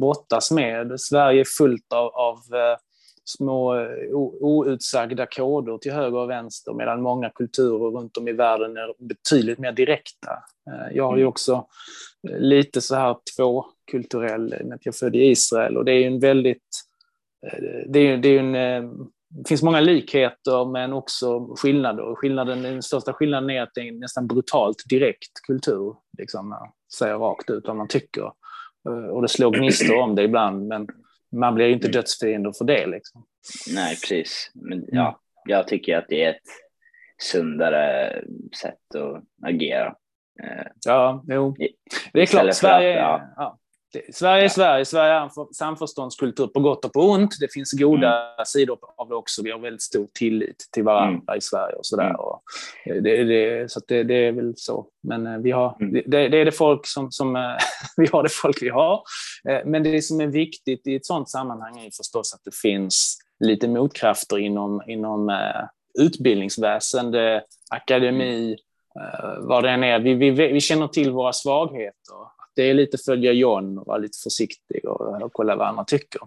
[0.00, 1.00] brottas med.
[1.00, 2.76] Sverige är fullt av, av eh,
[3.24, 8.76] små eh, outsagda koder till höger och vänster medan många kulturer runt om i världen
[8.76, 10.30] är betydligt mer direkta.
[10.70, 11.28] Eh, jag har ju mm.
[11.28, 11.66] också
[12.28, 16.68] eh, lite så här tvåkulturell, jag är född i Israel och det är en väldigt,
[17.88, 22.14] det är, det är en, det finns många likheter men också skillnader.
[22.14, 25.94] Skillnaden, den största skillnaden är att det är en nästan brutalt direkt kultur.
[26.18, 28.32] Liksom, man säger rakt ut vad man tycker.
[29.10, 30.88] Och det slår gnistor om det ibland men
[31.34, 31.92] man blir ju inte mm.
[31.92, 32.86] dödsfiender för det.
[32.86, 33.26] Liksom.
[33.74, 34.50] Nej, precis.
[34.54, 36.42] Men ja, jag tycker att det är ett
[37.22, 38.12] sundare
[38.60, 39.94] sätt att agera.
[40.42, 41.56] Eh, ja, jo.
[42.12, 43.34] Det är klart, Sverige, att, ja.
[43.36, 43.58] Ja,
[44.12, 44.84] Sverige är Sverige.
[44.84, 47.36] Sverige är en samförståndskultur på gott och på ont.
[47.40, 48.44] Det finns goda mm.
[48.44, 49.42] sidor av det också.
[49.42, 51.38] Vi har väldigt stor tillit till varandra mm.
[51.38, 52.14] i Sverige och sådär.
[52.86, 53.02] Mm.
[53.02, 54.86] Det, det, så det, det, är väl så.
[55.02, 56.02] Men eh, vi har, mm.
[56.06, 57.42] det, är det folk som, som eh,
[57.96, 59.02] vi har det folk vi har.
[59.48, 63.18] Eh, men det som är viktigt i ett sådant sammanhang är förstås att det finns
[63.44, 65.38] lite motkrafter inom, inom
[65.98, 68.56] utbildningsväsende, akademi,
[69.40, 69.98] vad det än är.
[69.98, 74.18] Vi, vi, vi känner till våra svagheter det är lite följa John och vara lite
[74.22, 76.20] försiktig och, och kolla vad andra tycker.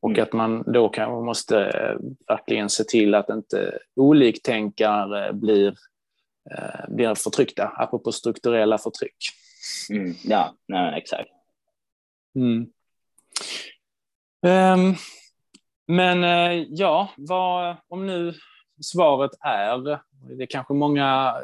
[0.00, 0.22] Och mm.
[0.22, 5.76] att man då kanske måste eh, verkligen se till att inte oliktänkare blir,
[6.50, 9.16] eh, blir förtryckta, apropå strukturella förtryck.
[9.90, 10.14] Mm.
[10.24, 11.30] Ja, nej, exakt.
[12.34, 12.66] Mm.
[14.42, 14.96] Um,
[15.86, 18.34] men uh, ja, vad, om nu
[18.82, 20.00] svaret är,
[20.36, 21.34] det är kanske många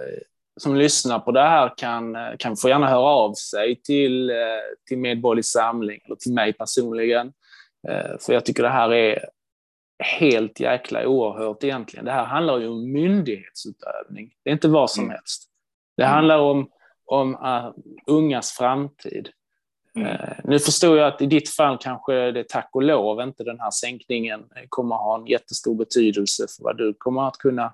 [0.57, 4.37] som lyssnar på det här kan, kan få gärna höra av sig till, eh,
[4.89, 7.33] till Medborgerlig Samling eller till mig personligen.
[7.89, 9.29] Eh, för jag tycker det här är
[9.99, 12.05] helt jäkla oerhört egentligen.
[12.05, 14.35] Det här handlar ju om myndighetsutövning.
[14.45, 15.15] Det är inte vad som mm.
[15.15, 15.49] helst.
[15.97, 16.15] Det mm.
[16.15, 16.71] handlar om,
[17.05, 17.71] om uh,
[18.07, 19.29] ungas framtid.
[19.95, 20.09] Mm.
[20.09, 23.61] Uh, nu förstår jag att i ditt fall kanske det tack och lov inte den
[23.61, 27.71] här sänkningen kommer ha en jättestor betydelse för vad du kommer att kunna eh,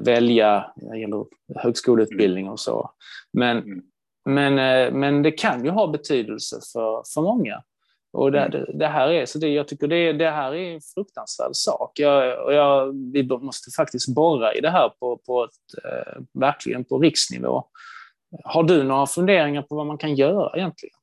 [0.00, 1.24] välja när det gäller
[1.56, 2.90] högskoleutbildning och så.
[3.32, 3.82] Men, mm.
[4.24, 7.62] men, eh, men det kan ju ha betydelse för, för många.
[8.12, 8.78] Och det, mm.
[8.78, 11.98] det, här är, så det, jag tycker det, det här är en fruktansvärd sak.
[11.98, 16.84] Jag, och jag, vi måste faktiskt borra i det här på, på ett, eh, verkligen
[16.84, 17.64] på riksnivå.
[18.44, 20.94] Har du några funderingar på vad man kan göra egentligen?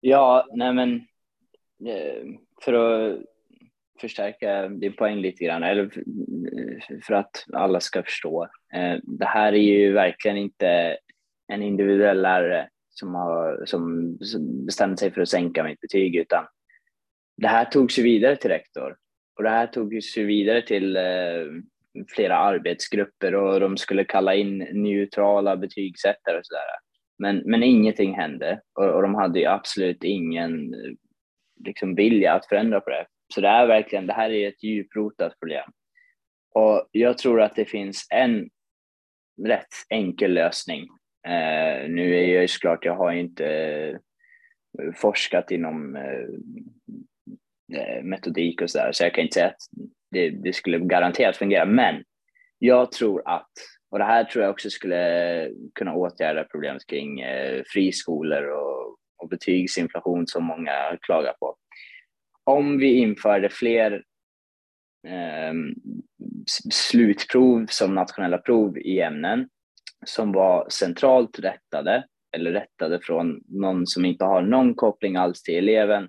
[0.00, 0.94] Ja, nej men
[1.86, 2.24] eh,
[2.62, 3.18] för att
[4.00, 5.90] förstärka din poäng lite grann, eller
[7.06, 8.48] för att alla ska förstå.
[8.74, 10.96] Eh, det här är ju verkligen inte
[11.52, 14.16] en individuell lärare som har som
[14.66, 16.44] bestämt sig för att sänka mitt betyg, utan
[17.36, 18.96] det här togs ju vidare till rektor
[19.36, 21.02] och det här togs ju vidare till eh,
[22.08, 26.62] flera arbetsgrupper och de skulle kalla in neutrala betygsättare och sådär.
[27.18, 30.74] Men, men ingenting hände och, och de hade ju absolut ingen
[31.64, 33.06] liksom, vilja att förändra på det.
[33.34, 35.70] Så det är verkligen, det här är ett djuprotat problem.
[36.54, 38.48] Och jag tror att det finns en
[39.46, 40.80] rätt enkel lösning.
[41.26, 46.28] Eh, nu är jag ju såklart, jag har inte eh, forskat inom eh,
[47.80, 49.56] eh, metodik och sådär, så jag kan inte säga att
[50.10, 52.04] det, det skulle garanterat fungera, men
[52.58, 53.50] jag tror att
[53.90, 59.28] Och det här tror jag också skulle kunna åtgärda problemet kring eh, friskolor och, och
[59.28, 61.56] betygsinflation som många klagar på.
[62.48, 63.92] Om vi införde fler
[65.08, 65.54] eh,
[66.72, 69.48] slutprov som nationella prov i ämnen
[70.06, 72.04] som var centralt rättade
[72.36, 76.08] eller rättade från någon som inte har någon koppling alls till eleven.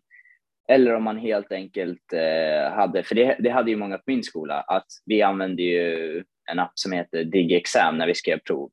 [0.69, 4.23] Eller om man helt enkelt eh, hade, för det, det hade ju många på min
[4.23, 8.71] skola, att vi använde ju en app som heter DigiExam när vi skrev prov.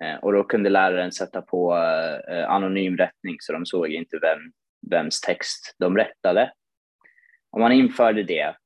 [0.00, 1.76] Eh, och då kunde läraren sätta på
[2.28, 4.38] eh, anonym rättning så de såg inte vem,
[4.90, 6.52] vems text de rättade.
[7.52, 8.56] Om man införde det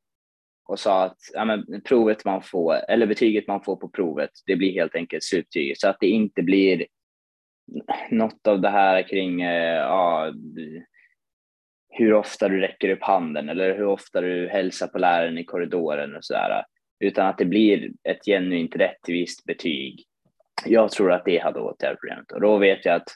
[0.68, 4.56] och sa att ja, men, provet man får, eller betyget man får på provet, det
[4.56, 6.86] blir helt enkelt slutbetyget så att det inte blir
[8.10, 10.32] något av det här kring eh, ja,
[11.88, 16.16] hur ofta du räcker upp handen eller hur ofta du hälsar på läraren i korridoren
[16.16, 16.64] och sådär,
[17.00, 20.04] utan att det blir ett genuint rättvist betyg.
[20.64, 22.32] Jag tror att det hade åtgärdat problemet.
[22.32, 23.08] Och då vet jag att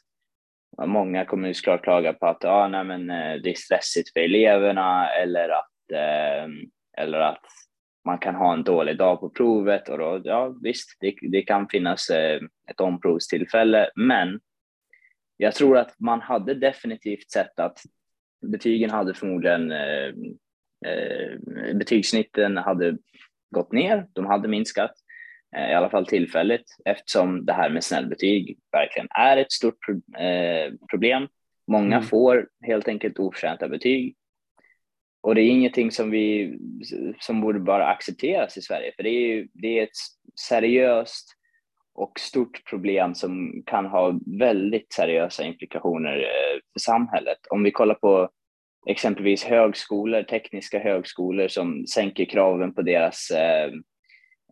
[0.86, 5.08] många kommer såklart klaga på att ah, nej, men, eh, det är stressigt för eleverna
[5.10, 6.48] eller att, eh,
[6.98, 7.44] eller att
[8.04, 11.68] man kan ha en dålig dag på provet och då, ja visst, det, det kan
[11.68, 14.40] finnas eh, ett omprovstillfälle, men
[15.36, 17.78] jag tror att man hade definitivt sett att
[18.46, 20.08] betygen hade förmodligen, eh,
[20.86, 21.38] eh,
[21.74, 22.96] betygssnitten hade
[23.50, 24.92] gått ner, de hade minskat,
[25.56, 31.28] i alla fall tillfälligt, eftersom det här med snällbetyg verkligen är ett stort eh, problem.
[31.66, 32.02] Många mm.
[32.02, 34.16] får helt enkelt oförtjänta betyg
[35.22, 36.58] och det är ingenting som vi
[37.18, 39.98] som borde bara accepteras i Sverige, för det är ju det är ett
[40.48, 41.28] seriöst
[41.94, 47.38] och stort problem som kan ha väldigt seriösa implikationer eh, för samhället.
[47.50, 48.30] Om vi kollar på
[48.86, 53.72] exempelvis högskolor, tekniska högskolor som sänker kraven på deras eh, eh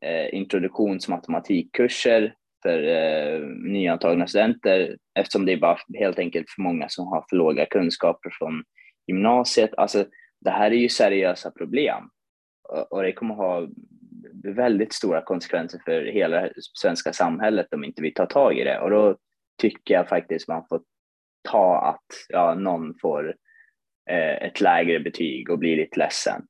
[0.02, 7.06] Eh, introduktionsmatematikkurser för eh, nyantagna studenter eftersom det är bara helt enkelt för många som
[7.06, 8.64] har för låga kunskaper från
[9.06, 9.70] gymnasiet.
[9.76, 10.04] Alltså,
[10.40, 12.10] det här är ju seriösa problem
[12.90, 13.68] och det kommer ha
[14.44, 18.80] väldigt stora konsekvenser för hela det svenska samhället om inte vi tar tag i det
[18.80, 19.16] och då
[19.60, 20.80] tycker jag faktiskt man får
[21.50, 23.34] ta att ja, någon får
[24.10, 26.42] eh, ett lägre betyg och blir lite ledsen.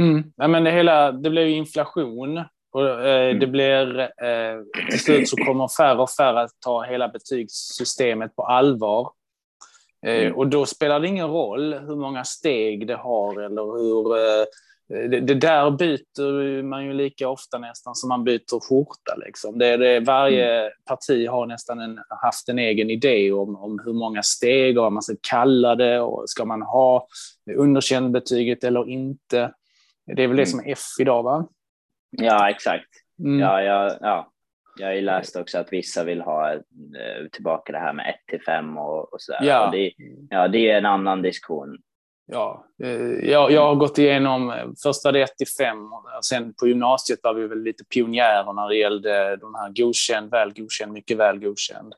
[0.00, 0.32] Mm.
[0.36, 3.40] Ja, men det, hela, det blir ju inflation och eh, mm.
[3.40, 8.42] det blir eh, till slut så kommer färre och färre att ta hela betygssystemet på
[8.42, 9.10] allvar.
[10.06, 10.34] Eh, mm.
[10.34, 14.16] Och då spelar det ingen roll hur många steg det har eller hur...
[14.16, 14.44] Eh,
[14.88, 19.16] det, det, där byter man ju lika ofta nästan som man byter skjorta.
[19.26, 19.58] Liksom.
[19.58, 20.72] Det, det, varje mm.
[20.84, 24.92] parti har nästan en, haft en egen idé om, om hur många steg och vad
[24.92, 26.00] man ska kalla det.
[26.00, 27.06] Och ska man ha
[27.56, 29.52] underkänd betyget eller inte?
[30.16, 30.46] Det är väl det mm.
[30.46, 31.48] som är F idag, va?
[32.10, 32.88] Ja, exakt.
[33.18, 33.40] Mm.
[33.40, 34.32] Ja, ja, ja.
[34.76, 36.60] Jag har ju läst också att vissa vill ha eh,
[37.32, 39.40] tillbaka det här med 1 till 5 och, och sådär.
[39.42, 39.66] Ja.
[39.66, 39.92] Och det,
[40.30, 41.78] ja, det är en annan diskussion.
[42.26, 45.76] Ja, eh, jag, jag har gått igenom, eh, först var det 1 till 5
[46.24, 50.52] sen på gymnasiet var vi väl lite pionjärer när det gällde de här godkänd, väl
[50.52, 51.94] godkänd, mycket väl godkänd.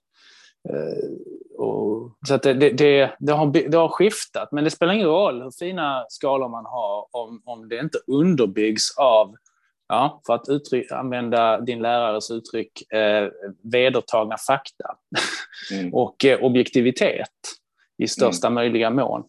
[1.65, 5.51] Och, så det, det, det, har, det har skiftat, men det spelar ingen roll hur
[5.51, 9.35] fina skalor man har om, om det inte underbyggs av
[9.89, 13.29] Ja, för att uttryck, använda din lärares uttryck, eh,
[13.63, 14.97] vedertagna fakta
[15.73, 15.95] mm.
[15.95, 17.29] och eh, objektivitet
[17.99, 18.55] i största mm.
[18.55, 19.25] möjliga mån.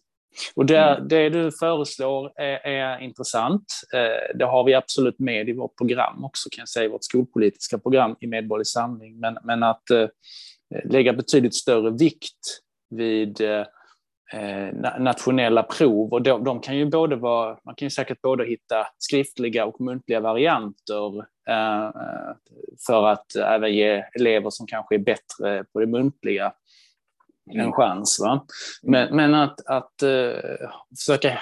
[0.54, 1.08] Och det, mm.
[1.08, 3.64] det du föreslår är, är intressant.
[3.94, 7.78] Eh, det har vi absolut med i vårt program också, kan jag säga, vårt skolpolitiska
[7.78, 9.20] program i Medborgerlig Samling.
[9.20, 10.08] Men, men att eh,
[10.84, 13.66] lägga betydligt större vikt vid eh,
[14.32, 18.44] Eh, nationella prov och de, de, kan ju både vara, man kan ju säkert både
[18.44, 21.90] hitta skriftliga och muntliga varianter eh,
[22.86, 26.52] för att även ge elever som kanske är bättre på det muntliga
[27.50, 27.72] en mm.
[27.72, 28.20] chans.
[28.20, 28.46] Va?
[28.82, 29.94] Men, men att, att
[30.98, 31.40] försöka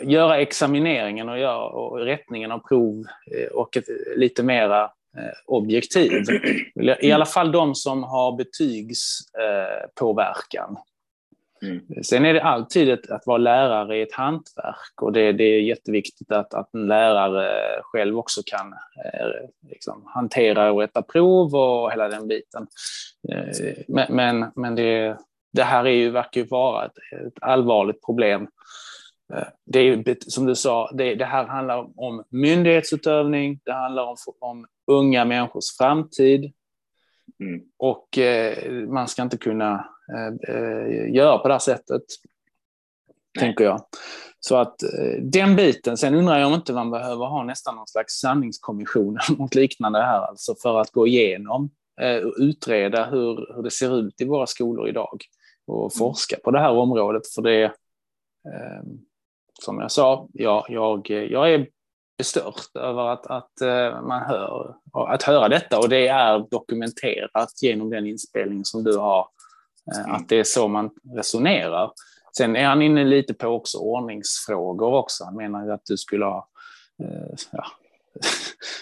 [0.00, 3.04] göra examineringen och, göra, och rättningen av prov
[3.52, 3.84] och ett,
[4.16, 4.90] lite mera
[5.46, 6.12] objektiv.
[7.00, 10.76] I alla fall de som har betygspåverkan.
[11.62, 11.80] Mm.
[12.02, 15.60] Sen är det alltid ett, att vara lärare i ett hantverk och det, det är
[15.60, 17.50] jätteviktigt att, att en lärare
[17.82, 18.72] själv också kan
[19.04, 19.28] eh,
[19.70, 22.66] liksom, hantera och rätta prov och hela den biten.
[23.32, 23.48] Eh,
[23.88, 25.18] men men, men det,
[25.52, 26.96] det här är ju, verkar ju vara ett,
[27.26, 28.48] ett allvarligt problem.
[29.32, 34.16] Eh, det är som du sa, det, det, här handlar om myndighetsutövning, det handlar om,
[34.40, 36.52] om unga människors framtid.
[37.40, 37.62] Mm.
[37.76, 42.02] Och eh, man ska inte kunna Eh, eh, göra på det här sättet.
[43.34, 43.46] Nej.
[43.46, 43.86] Tänker jag.
[44.40, 47.86] Så att eh, den biten, sen undrar jag om inte man behöver ha nästan någon
[47.86, 51.70] slags sanningskommission eller liknande här, alltså för att gå igenom
[52.00, 55.18] eh, och utreda hur, hur det ser ut i våra skolor idag
[55.66, 57.22] och forska på det här området.
[57.34, 57.72] För det,
[59.64, 61.66] som jag sa, jag, jag, jag är
[62.18, 67.90] bestört över att, att eh, man hör, att höra detta och det är dokumenterat genom
[67.90, 69.28] den inspelning som du har,
[69.92, 71.92] eh, att det är så man resonerar.
[72.36, 75.24] Sen är han inne lite på också ordningsfrågor också.
[75.24, 76.48] Han menar ju att du skulle ha
[77.02, 77.64] eh, ja,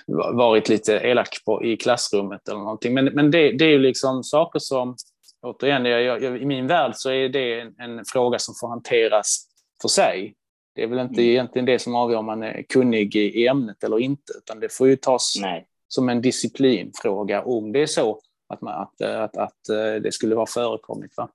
[0.33, 2.95] varit lite elak på, i klassrummet eller någonting.
[2.95, 4.97] Men, men det, det är ju liksom saker som,
[5.43, 9.47] återigen, jag, jag, i min värld så är det en, en, fråga som får hanteras
[9.83, 10.35] för sig.
[10.75, 11.31] Det är väl inte mm.
[11.31, 14.89] egentligen det som avgör om man är kunnig i ämnet eller inte, utan det får
[14.89, 15.67] ju tas Nej.
[15.89, 20.35] som en disciplinfråga om det är så att, man, att, att, att eh, det skulle
[20.35, 21.17] vara förekommit.
[21.17, 21.29] Va?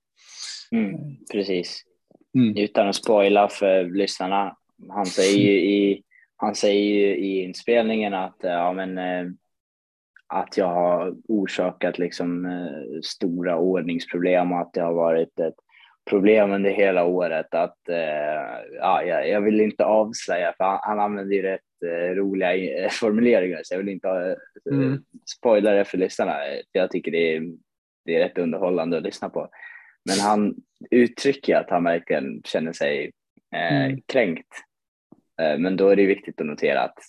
[0.71, 0.97] Mm,
[1.31, 1.83] precis.
[2.35, 2.57] Mm.
[2.57, 4.57] Utan att spoila för lyssnarna.
[4.89, 6.03] Han säger ju i,
[6.35, 9.31] han säger i inspelningen att, ja, men, eh,
[10.27, 15.55] att jag har orsakat liksom, eh, stora ordningsproblem och att det har varit ett
[16.09, 17.53] problem under hela året.
[17.53, 21.61] Att, eh, ja, jag vill inte avslöja, för han, han använder ju rätt
[22.15, 24.37] roliga formuleringar, så jag vill inte
[24.71, 25.03] mm.
[25.37, 26.37] spoila det för lyssnarna.
[26.71, 27.43] Jag tycker det är,
[28.05, 29.49] det är rätt underhållande att lyssna på.
[30.05, 30.55] Men han
[30.91, 33.11] uttrycker att han verkligen känner sig
[33.55, 34.01] eh, mm.
[34.05, 34.53] kränkt.
[35.41, 36.99] Eh, men då är det viktigt att notera att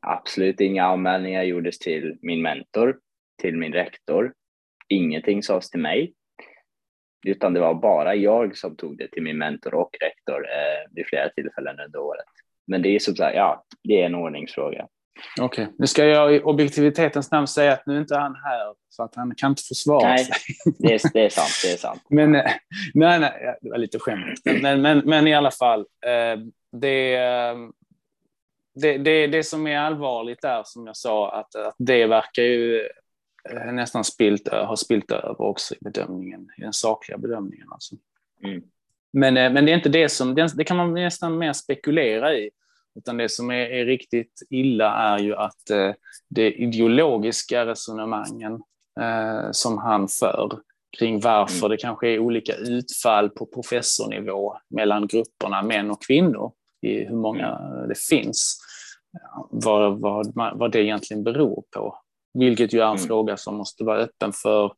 [0.00, 2.98] absolut inga anmälningar gjordes till min mentor,
[3.42, 4.32] till min rektor.
[4.88, 6.12] Ingenting sades till mig,
[7.26, 11.06] utan det var bara jag som tog det till min mentor och rektor eh, vid
[11.06, 12.24] flera tillfällen under året.
[12.66, 14.86] Men det är som sagt, ja, det är en ordningsfråga.
[15.40, 15.74] Okej, okay.
[15.78, 19.16] nu ska jag i objektivitetens namn säga att nu är inte han här, så att
[19.16, 20.34] han kan inte försvara nej, sig.
[20.78, 21.50] Det är, det är sant.
[21.64, 22.02] Det är sant.
[22.10, 22.52] men, eh,
[22.94, 24.40] nej, nej, det var lite skämt.
[24.62, 26.40] Men, men, men i alla fall, eh,
[26.72, 27.56] det, eh,
[28.74, 32.88] det, det, det som är allvarligt är, som jag sa, att, att det verkar ju
[33.72, 37.68] nästan spilt, ha spilt över också i bedömningen, i den sakliga bedömningen.
[37.70, 37.94] Alltså.
[38.44, 38.62] Mm.
[39.12, 42.50] Men, men det är inte det som, det kan man nästan mer spekulera i.
[42.94, 45.92] Utan det som är, är riktigt illa är ju att eh,
[46.28, 48.62] det ideologiska resonemangen
[49.00, 50.60] eh, som han för
[50.98, 51.70] kring varför mm.
[51.70, 57.46] det kanske är olika utfall på professornivå mellan grupperna män och kvinnor, i hur många
[57.46, 57.88] mm.
[57.88, 58.58] det finns,
[59.50, 61.98] vad, vad, vad det egentligen beror på.
[62.38, 63.06] Vilket ju är en mm.
[63.06, 64.72] fråga som måste vara öppen för,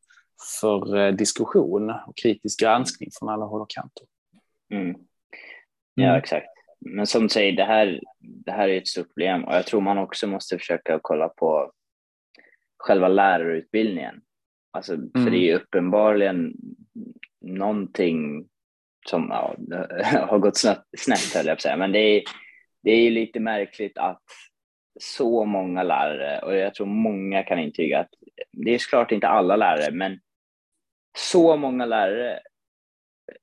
[0.61, 4.05] för eh, diskussion och kritisk granskning från alla håll och kanter.
[4.73, 4.95] Mm.
[5.95, 6.15] Ja, mm.
[6.15, 9.65] exakt men som du säger, det här, det här är ett stort problem och jag
[9.65, 11.71] tror man också måste försöka kolla på
[12.77, 14.21] själva lärarutbildningen.
[14.71, 15.11] Alltså, mm.
[15.13, 16.53] För det är uppenbarligen
[17.41, 18.47] någonting
[19.09, 19.55] som ja,
[20.27, 21.77] har gått snett, snett höll jag på att säga.
[21.77, 22.23] Men det är,
[22.83, 24.23] det är lite märkligt att
[24.99, 28.09] så många lärare, och jag tror många kan intyga att
[28.51, 30.19] det är såklart inte alla lärare, men
[31.17, 32.39] så många lärare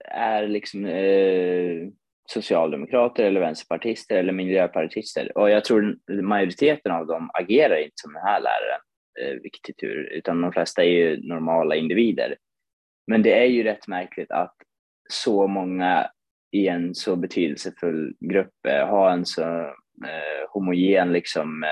[0.04, 1.88] är liksom eh,
[2.28, 5.38] socialdemokrater eller vänsterpartister eller miljöpartister.
[5.38, 8.80] Och jag tror majoriteten av dem agerar inte som den här läraren,
[9.20, 12.36] eh, vilket är tur, utan de flesta är ju normala individer.
[13.06, 14.54] Men det är ju rätt märkligt att
[15.08, 16.10] så många
[16.52, 19.74] i en så betydelsefull grupp eh, har en så
[20.04, 21.70] eh, homogen liksom, eh,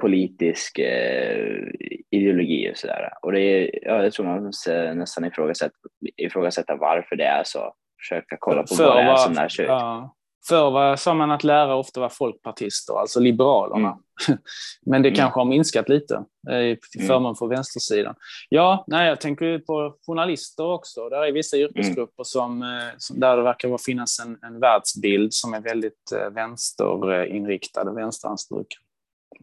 [0.00, 1.64] politisk eh,
[2.10, 3.10] ideologi och sådär.
[3.22, 5.74] Och det är, ja, jag tror man måste nästan ifrågasätta,
[6.16, 9.68] ifrågasätta varför det är så försöka kolla på vad det är som sig ut.
[9.68, 10.14] Ja.
[10.48, 13.88] Förr var, sa man att lärare ofta var folkpartister, alltså liberalerna.
[14.28, 14.38] Mm.
[14.86, 15.16] Men det mm.
[15.16, 16.14] kanske har minskat lite
[16.50, 17.08] eh, till mm.
[17.08, 18.14] förmån för vänstersidan.
[18.48, 21.08] Ja, nej, jag tänker på journalister också.
[21.08, 21.68] Där är vissa mm.
[21.68, 22.68] yrkesgrupper som, eh,
[22.98, 28.78] som, där det verkar finnas en, en världsbild som är väldigt eh, vänsterinriktad och vänsteranstruken.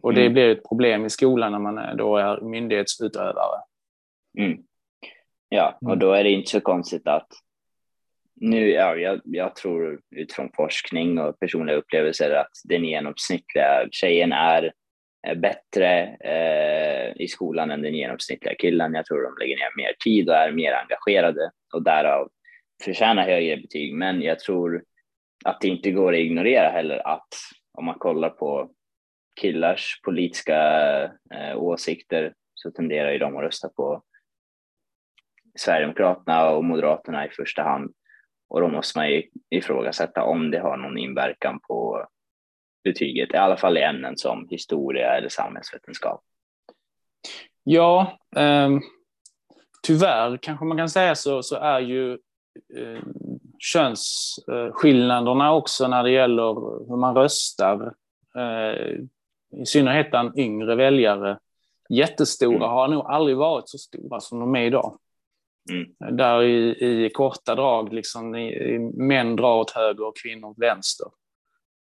[0.02, 0.32] Och det mm.
[0.32, 3.60] blir ett problem i skolan när man då är myndighetsutövare.
[4.38, 4.58] Mm.
[5.48, 7.28] Ja, och då är det inte så konstigt att
[8.40, 14.72] nu, ja, jag, jag, tror utifrån forskning och personliga upplevelser att den genomsnittliga tjejen är
[15.26, 18.94] eh, bättre eh, i skolan än den genomsnittliga killen.
[18.94, 22.28] Jag tror de lägger ner mer tid och är mer engagerade och därav
[22.84, 23.94] förtjänar högre betyg.
[23.94, 24.84] Men jag tror
[25.44, 27.28] att det inte går att ignorera heller att
[27.78, 28.70] om man kollar på
[29.40, 30.58] killars politiska
[31.04, 34.02] eh, åsikter så tenderar ju de att rösta på
[35.58, 37.92] Sverigedemokraterna och Moderaterna i första hand.
[38.48, 42.06] Och då måste man ju ifrågasätta om det har någon inverkan på
[42.84, 46.20] betyget, i alla fall i ämnen som historia eller samhällsvetenskap.
[47.64, 48.70] Ja, eh,
[49.82, 52.12] tyvärr kanske man kan säga så, så är ju
[52.76, 53.02] eh,
[53.58, 56.54] könsskillnaderna också när det gäller
[56.88, 57.94] hur man röstar.
[59.62, 61.38] I synnerhet bland yngre väljare.
[61.88, 62.68] Jättestora, mm.
[62.68, 64.98] har nog aldrig varit så stora som de är idag.
[65.70, 66.16] Mm.
[66.16, 70.58] Där i, i, korta drag, liksom, i, i, män drar åt höger och kvinnor åt
[70.58, 71.06] vänster.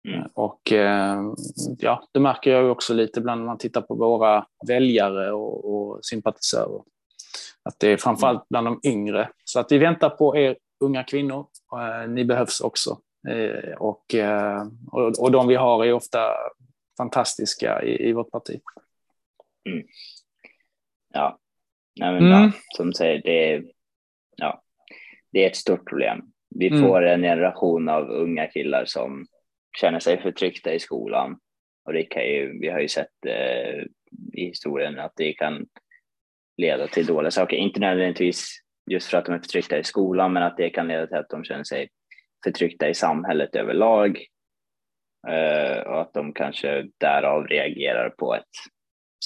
[0.07, 0.27] Mm.
[0.34, 1.21] Och eh,
[1.77, 6.05] ja, det märker jag också lite bland när man tittar på våra väljare och, och
[6.05, 6.82] sympatisörer.
[7.63, 9.30] Att det är framförallt bland de yngre.
[9.43, 11.47] Så att vi väntar på er unga kvinnor.
[11.73, 12.99] Eh, ni behövs också.
[13.27, 16.19] Eh, och, eh, och, och de vi har är ofta
[16.97, 18.59] fantastiska i, i vårt parti.
[19.69, 19.86] Mm.
[21.13, 21.39] Ja,
[22.00, 22.32] Nej, men, mm.
[22.32, 23.64] ja, som säger, det är,
[24.38, 24.64] ja,
[25.32, 26.22] det är ett stort problem.
[26.56, 26.82] Vi mm.
[26.82, 29.26] får en generation av unga killar som
[29.78, 31.39] känner sig förtryckta i skolan.
[31.86, 33.84] Och det kan ju, vi har ju sett eh,
[34.34, 35.66] i historien att det kan
[36.58, 37.58] leda till dåliga saker.
[37.58, 38.60] Inte nödvändigtvis
[38.91, 41.30] just för att de är förtryckta i skolan, men att det kan leda till att
[41.30, 41.89] de känner sig
[42.43, 44.26] förtryckta i samhället överlag.
[45.28, 48.43] Eh, och att de kanske därav reagerar på ett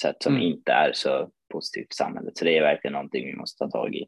[0.00, 0.46] sätt som mm.
[0.46, 2.38] inte är så positivt för samhället.
[2.38, 4.06] Så det är verkligen någonting vi måste ta tag i.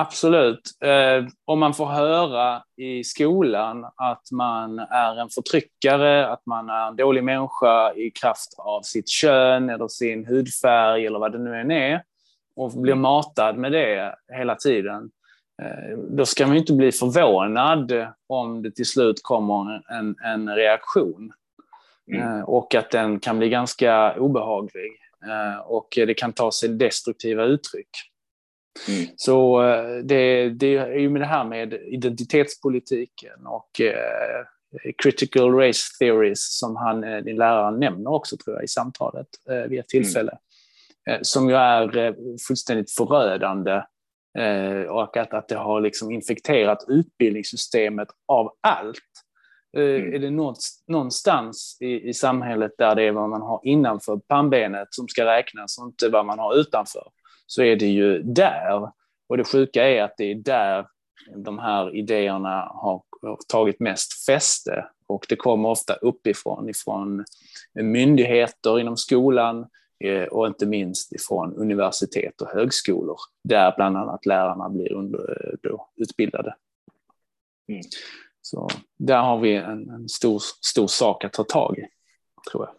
[0.00, 0.60] Absolut.
[0.84, 6.88] Eh, om man får höra i skolan att man är en förtryckare, att man är
[6.88, 11.56] en dålig människa i kraft av sitt kön eller sin hudfärg eller vad det nu
[11.56, 12.02] än är
[12.56, 15.10] och blir matad med det hela tiden,
[15.62, 21.32] eh, då ska man inte bli förvånad om det till slut kommer en, en reaktion.
[22.12, 22.38] Mm.
[22.38, 24.92] Eh, och att den kan bli ganska obehaglig.
[25.26, 27.88] Eh, och det kan ta sig destruktiva uttryck.
[28.88, 29.06] Mm.
[29.16, 34.44] Så eh, det, det, är ju med det här med identitetspolitiken och eh,
[35.02, 39.26] critical race theories som han, din lärare nämner också tror jag i samtalet
[39.68, 40.38] vid ett tillfälle.
[41.10, 41.24] Mm.
[41.24, 42.14] Som ju är
[42.48, 43.82] fullständigt förödande
[44.88, 48.98] och att, att det har liksom infekterat utbildningssystemet av allt.
[49.76, 50.14] Mm.
[50.14, 50.30] Är det
[50.86, 55.78] någonstans i, i samhället där det är vad man har innanför pannbenet som ska räknas
[55.78, 57.08] och inte vad man har utanför,
[57.46, 58.90] så är det ju där.
[59.28, 60.86] Och det sjuka är att det är där
[61.36, 63.02] de här idéerna har
[63.48, 67.24] tagit mest fäste och det kommer ofta uppifrån, ifrån
[67.74, 69.66] myndigheter inom skolan
[70.04, 75.88] eh, och inte minst ifrån universitet och högskolor där bland annat lärarna blir under, då,
[75.96, 76.54] utbildade.
[77.68, 77.82] Mm.
[78.50, 78.68] Så
[78.98, 81.86] där har vi en, en stor, stor sak att ta tag i,
[82.50, 82.74] tror jag.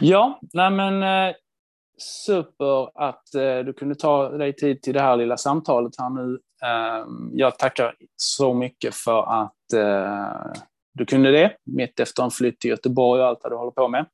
[0.00, 1.34] Ja, nej men eh,
[1.98, 6.40] super att eh, du kunde ta dig tid till det här lilla samtalet här nu.
[6.62, 10.62] Ehm, jag tackar så mycket för att eh,
[10.94, 13.88] du kunde det, mitt efter en flytt till Göteborg och allt vad du håller på
[13.88, 14.06] med.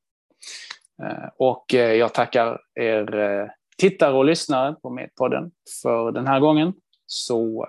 [1.37, 5.51] Och jag tackar er tittare och lyssnare på Medpodden
[5.81, 6.73] för den här gången.
[7.05, 7.67] Så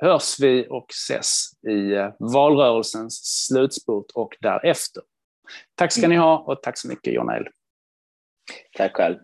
[0.00, 5.02] hörs vi och ses i eh, valrörelsens slutspurt och därefter.
[5.74, 7.48] Tack ska ni ha och tack så mycket John Eil.
[8.76, 9.16] Tack själv.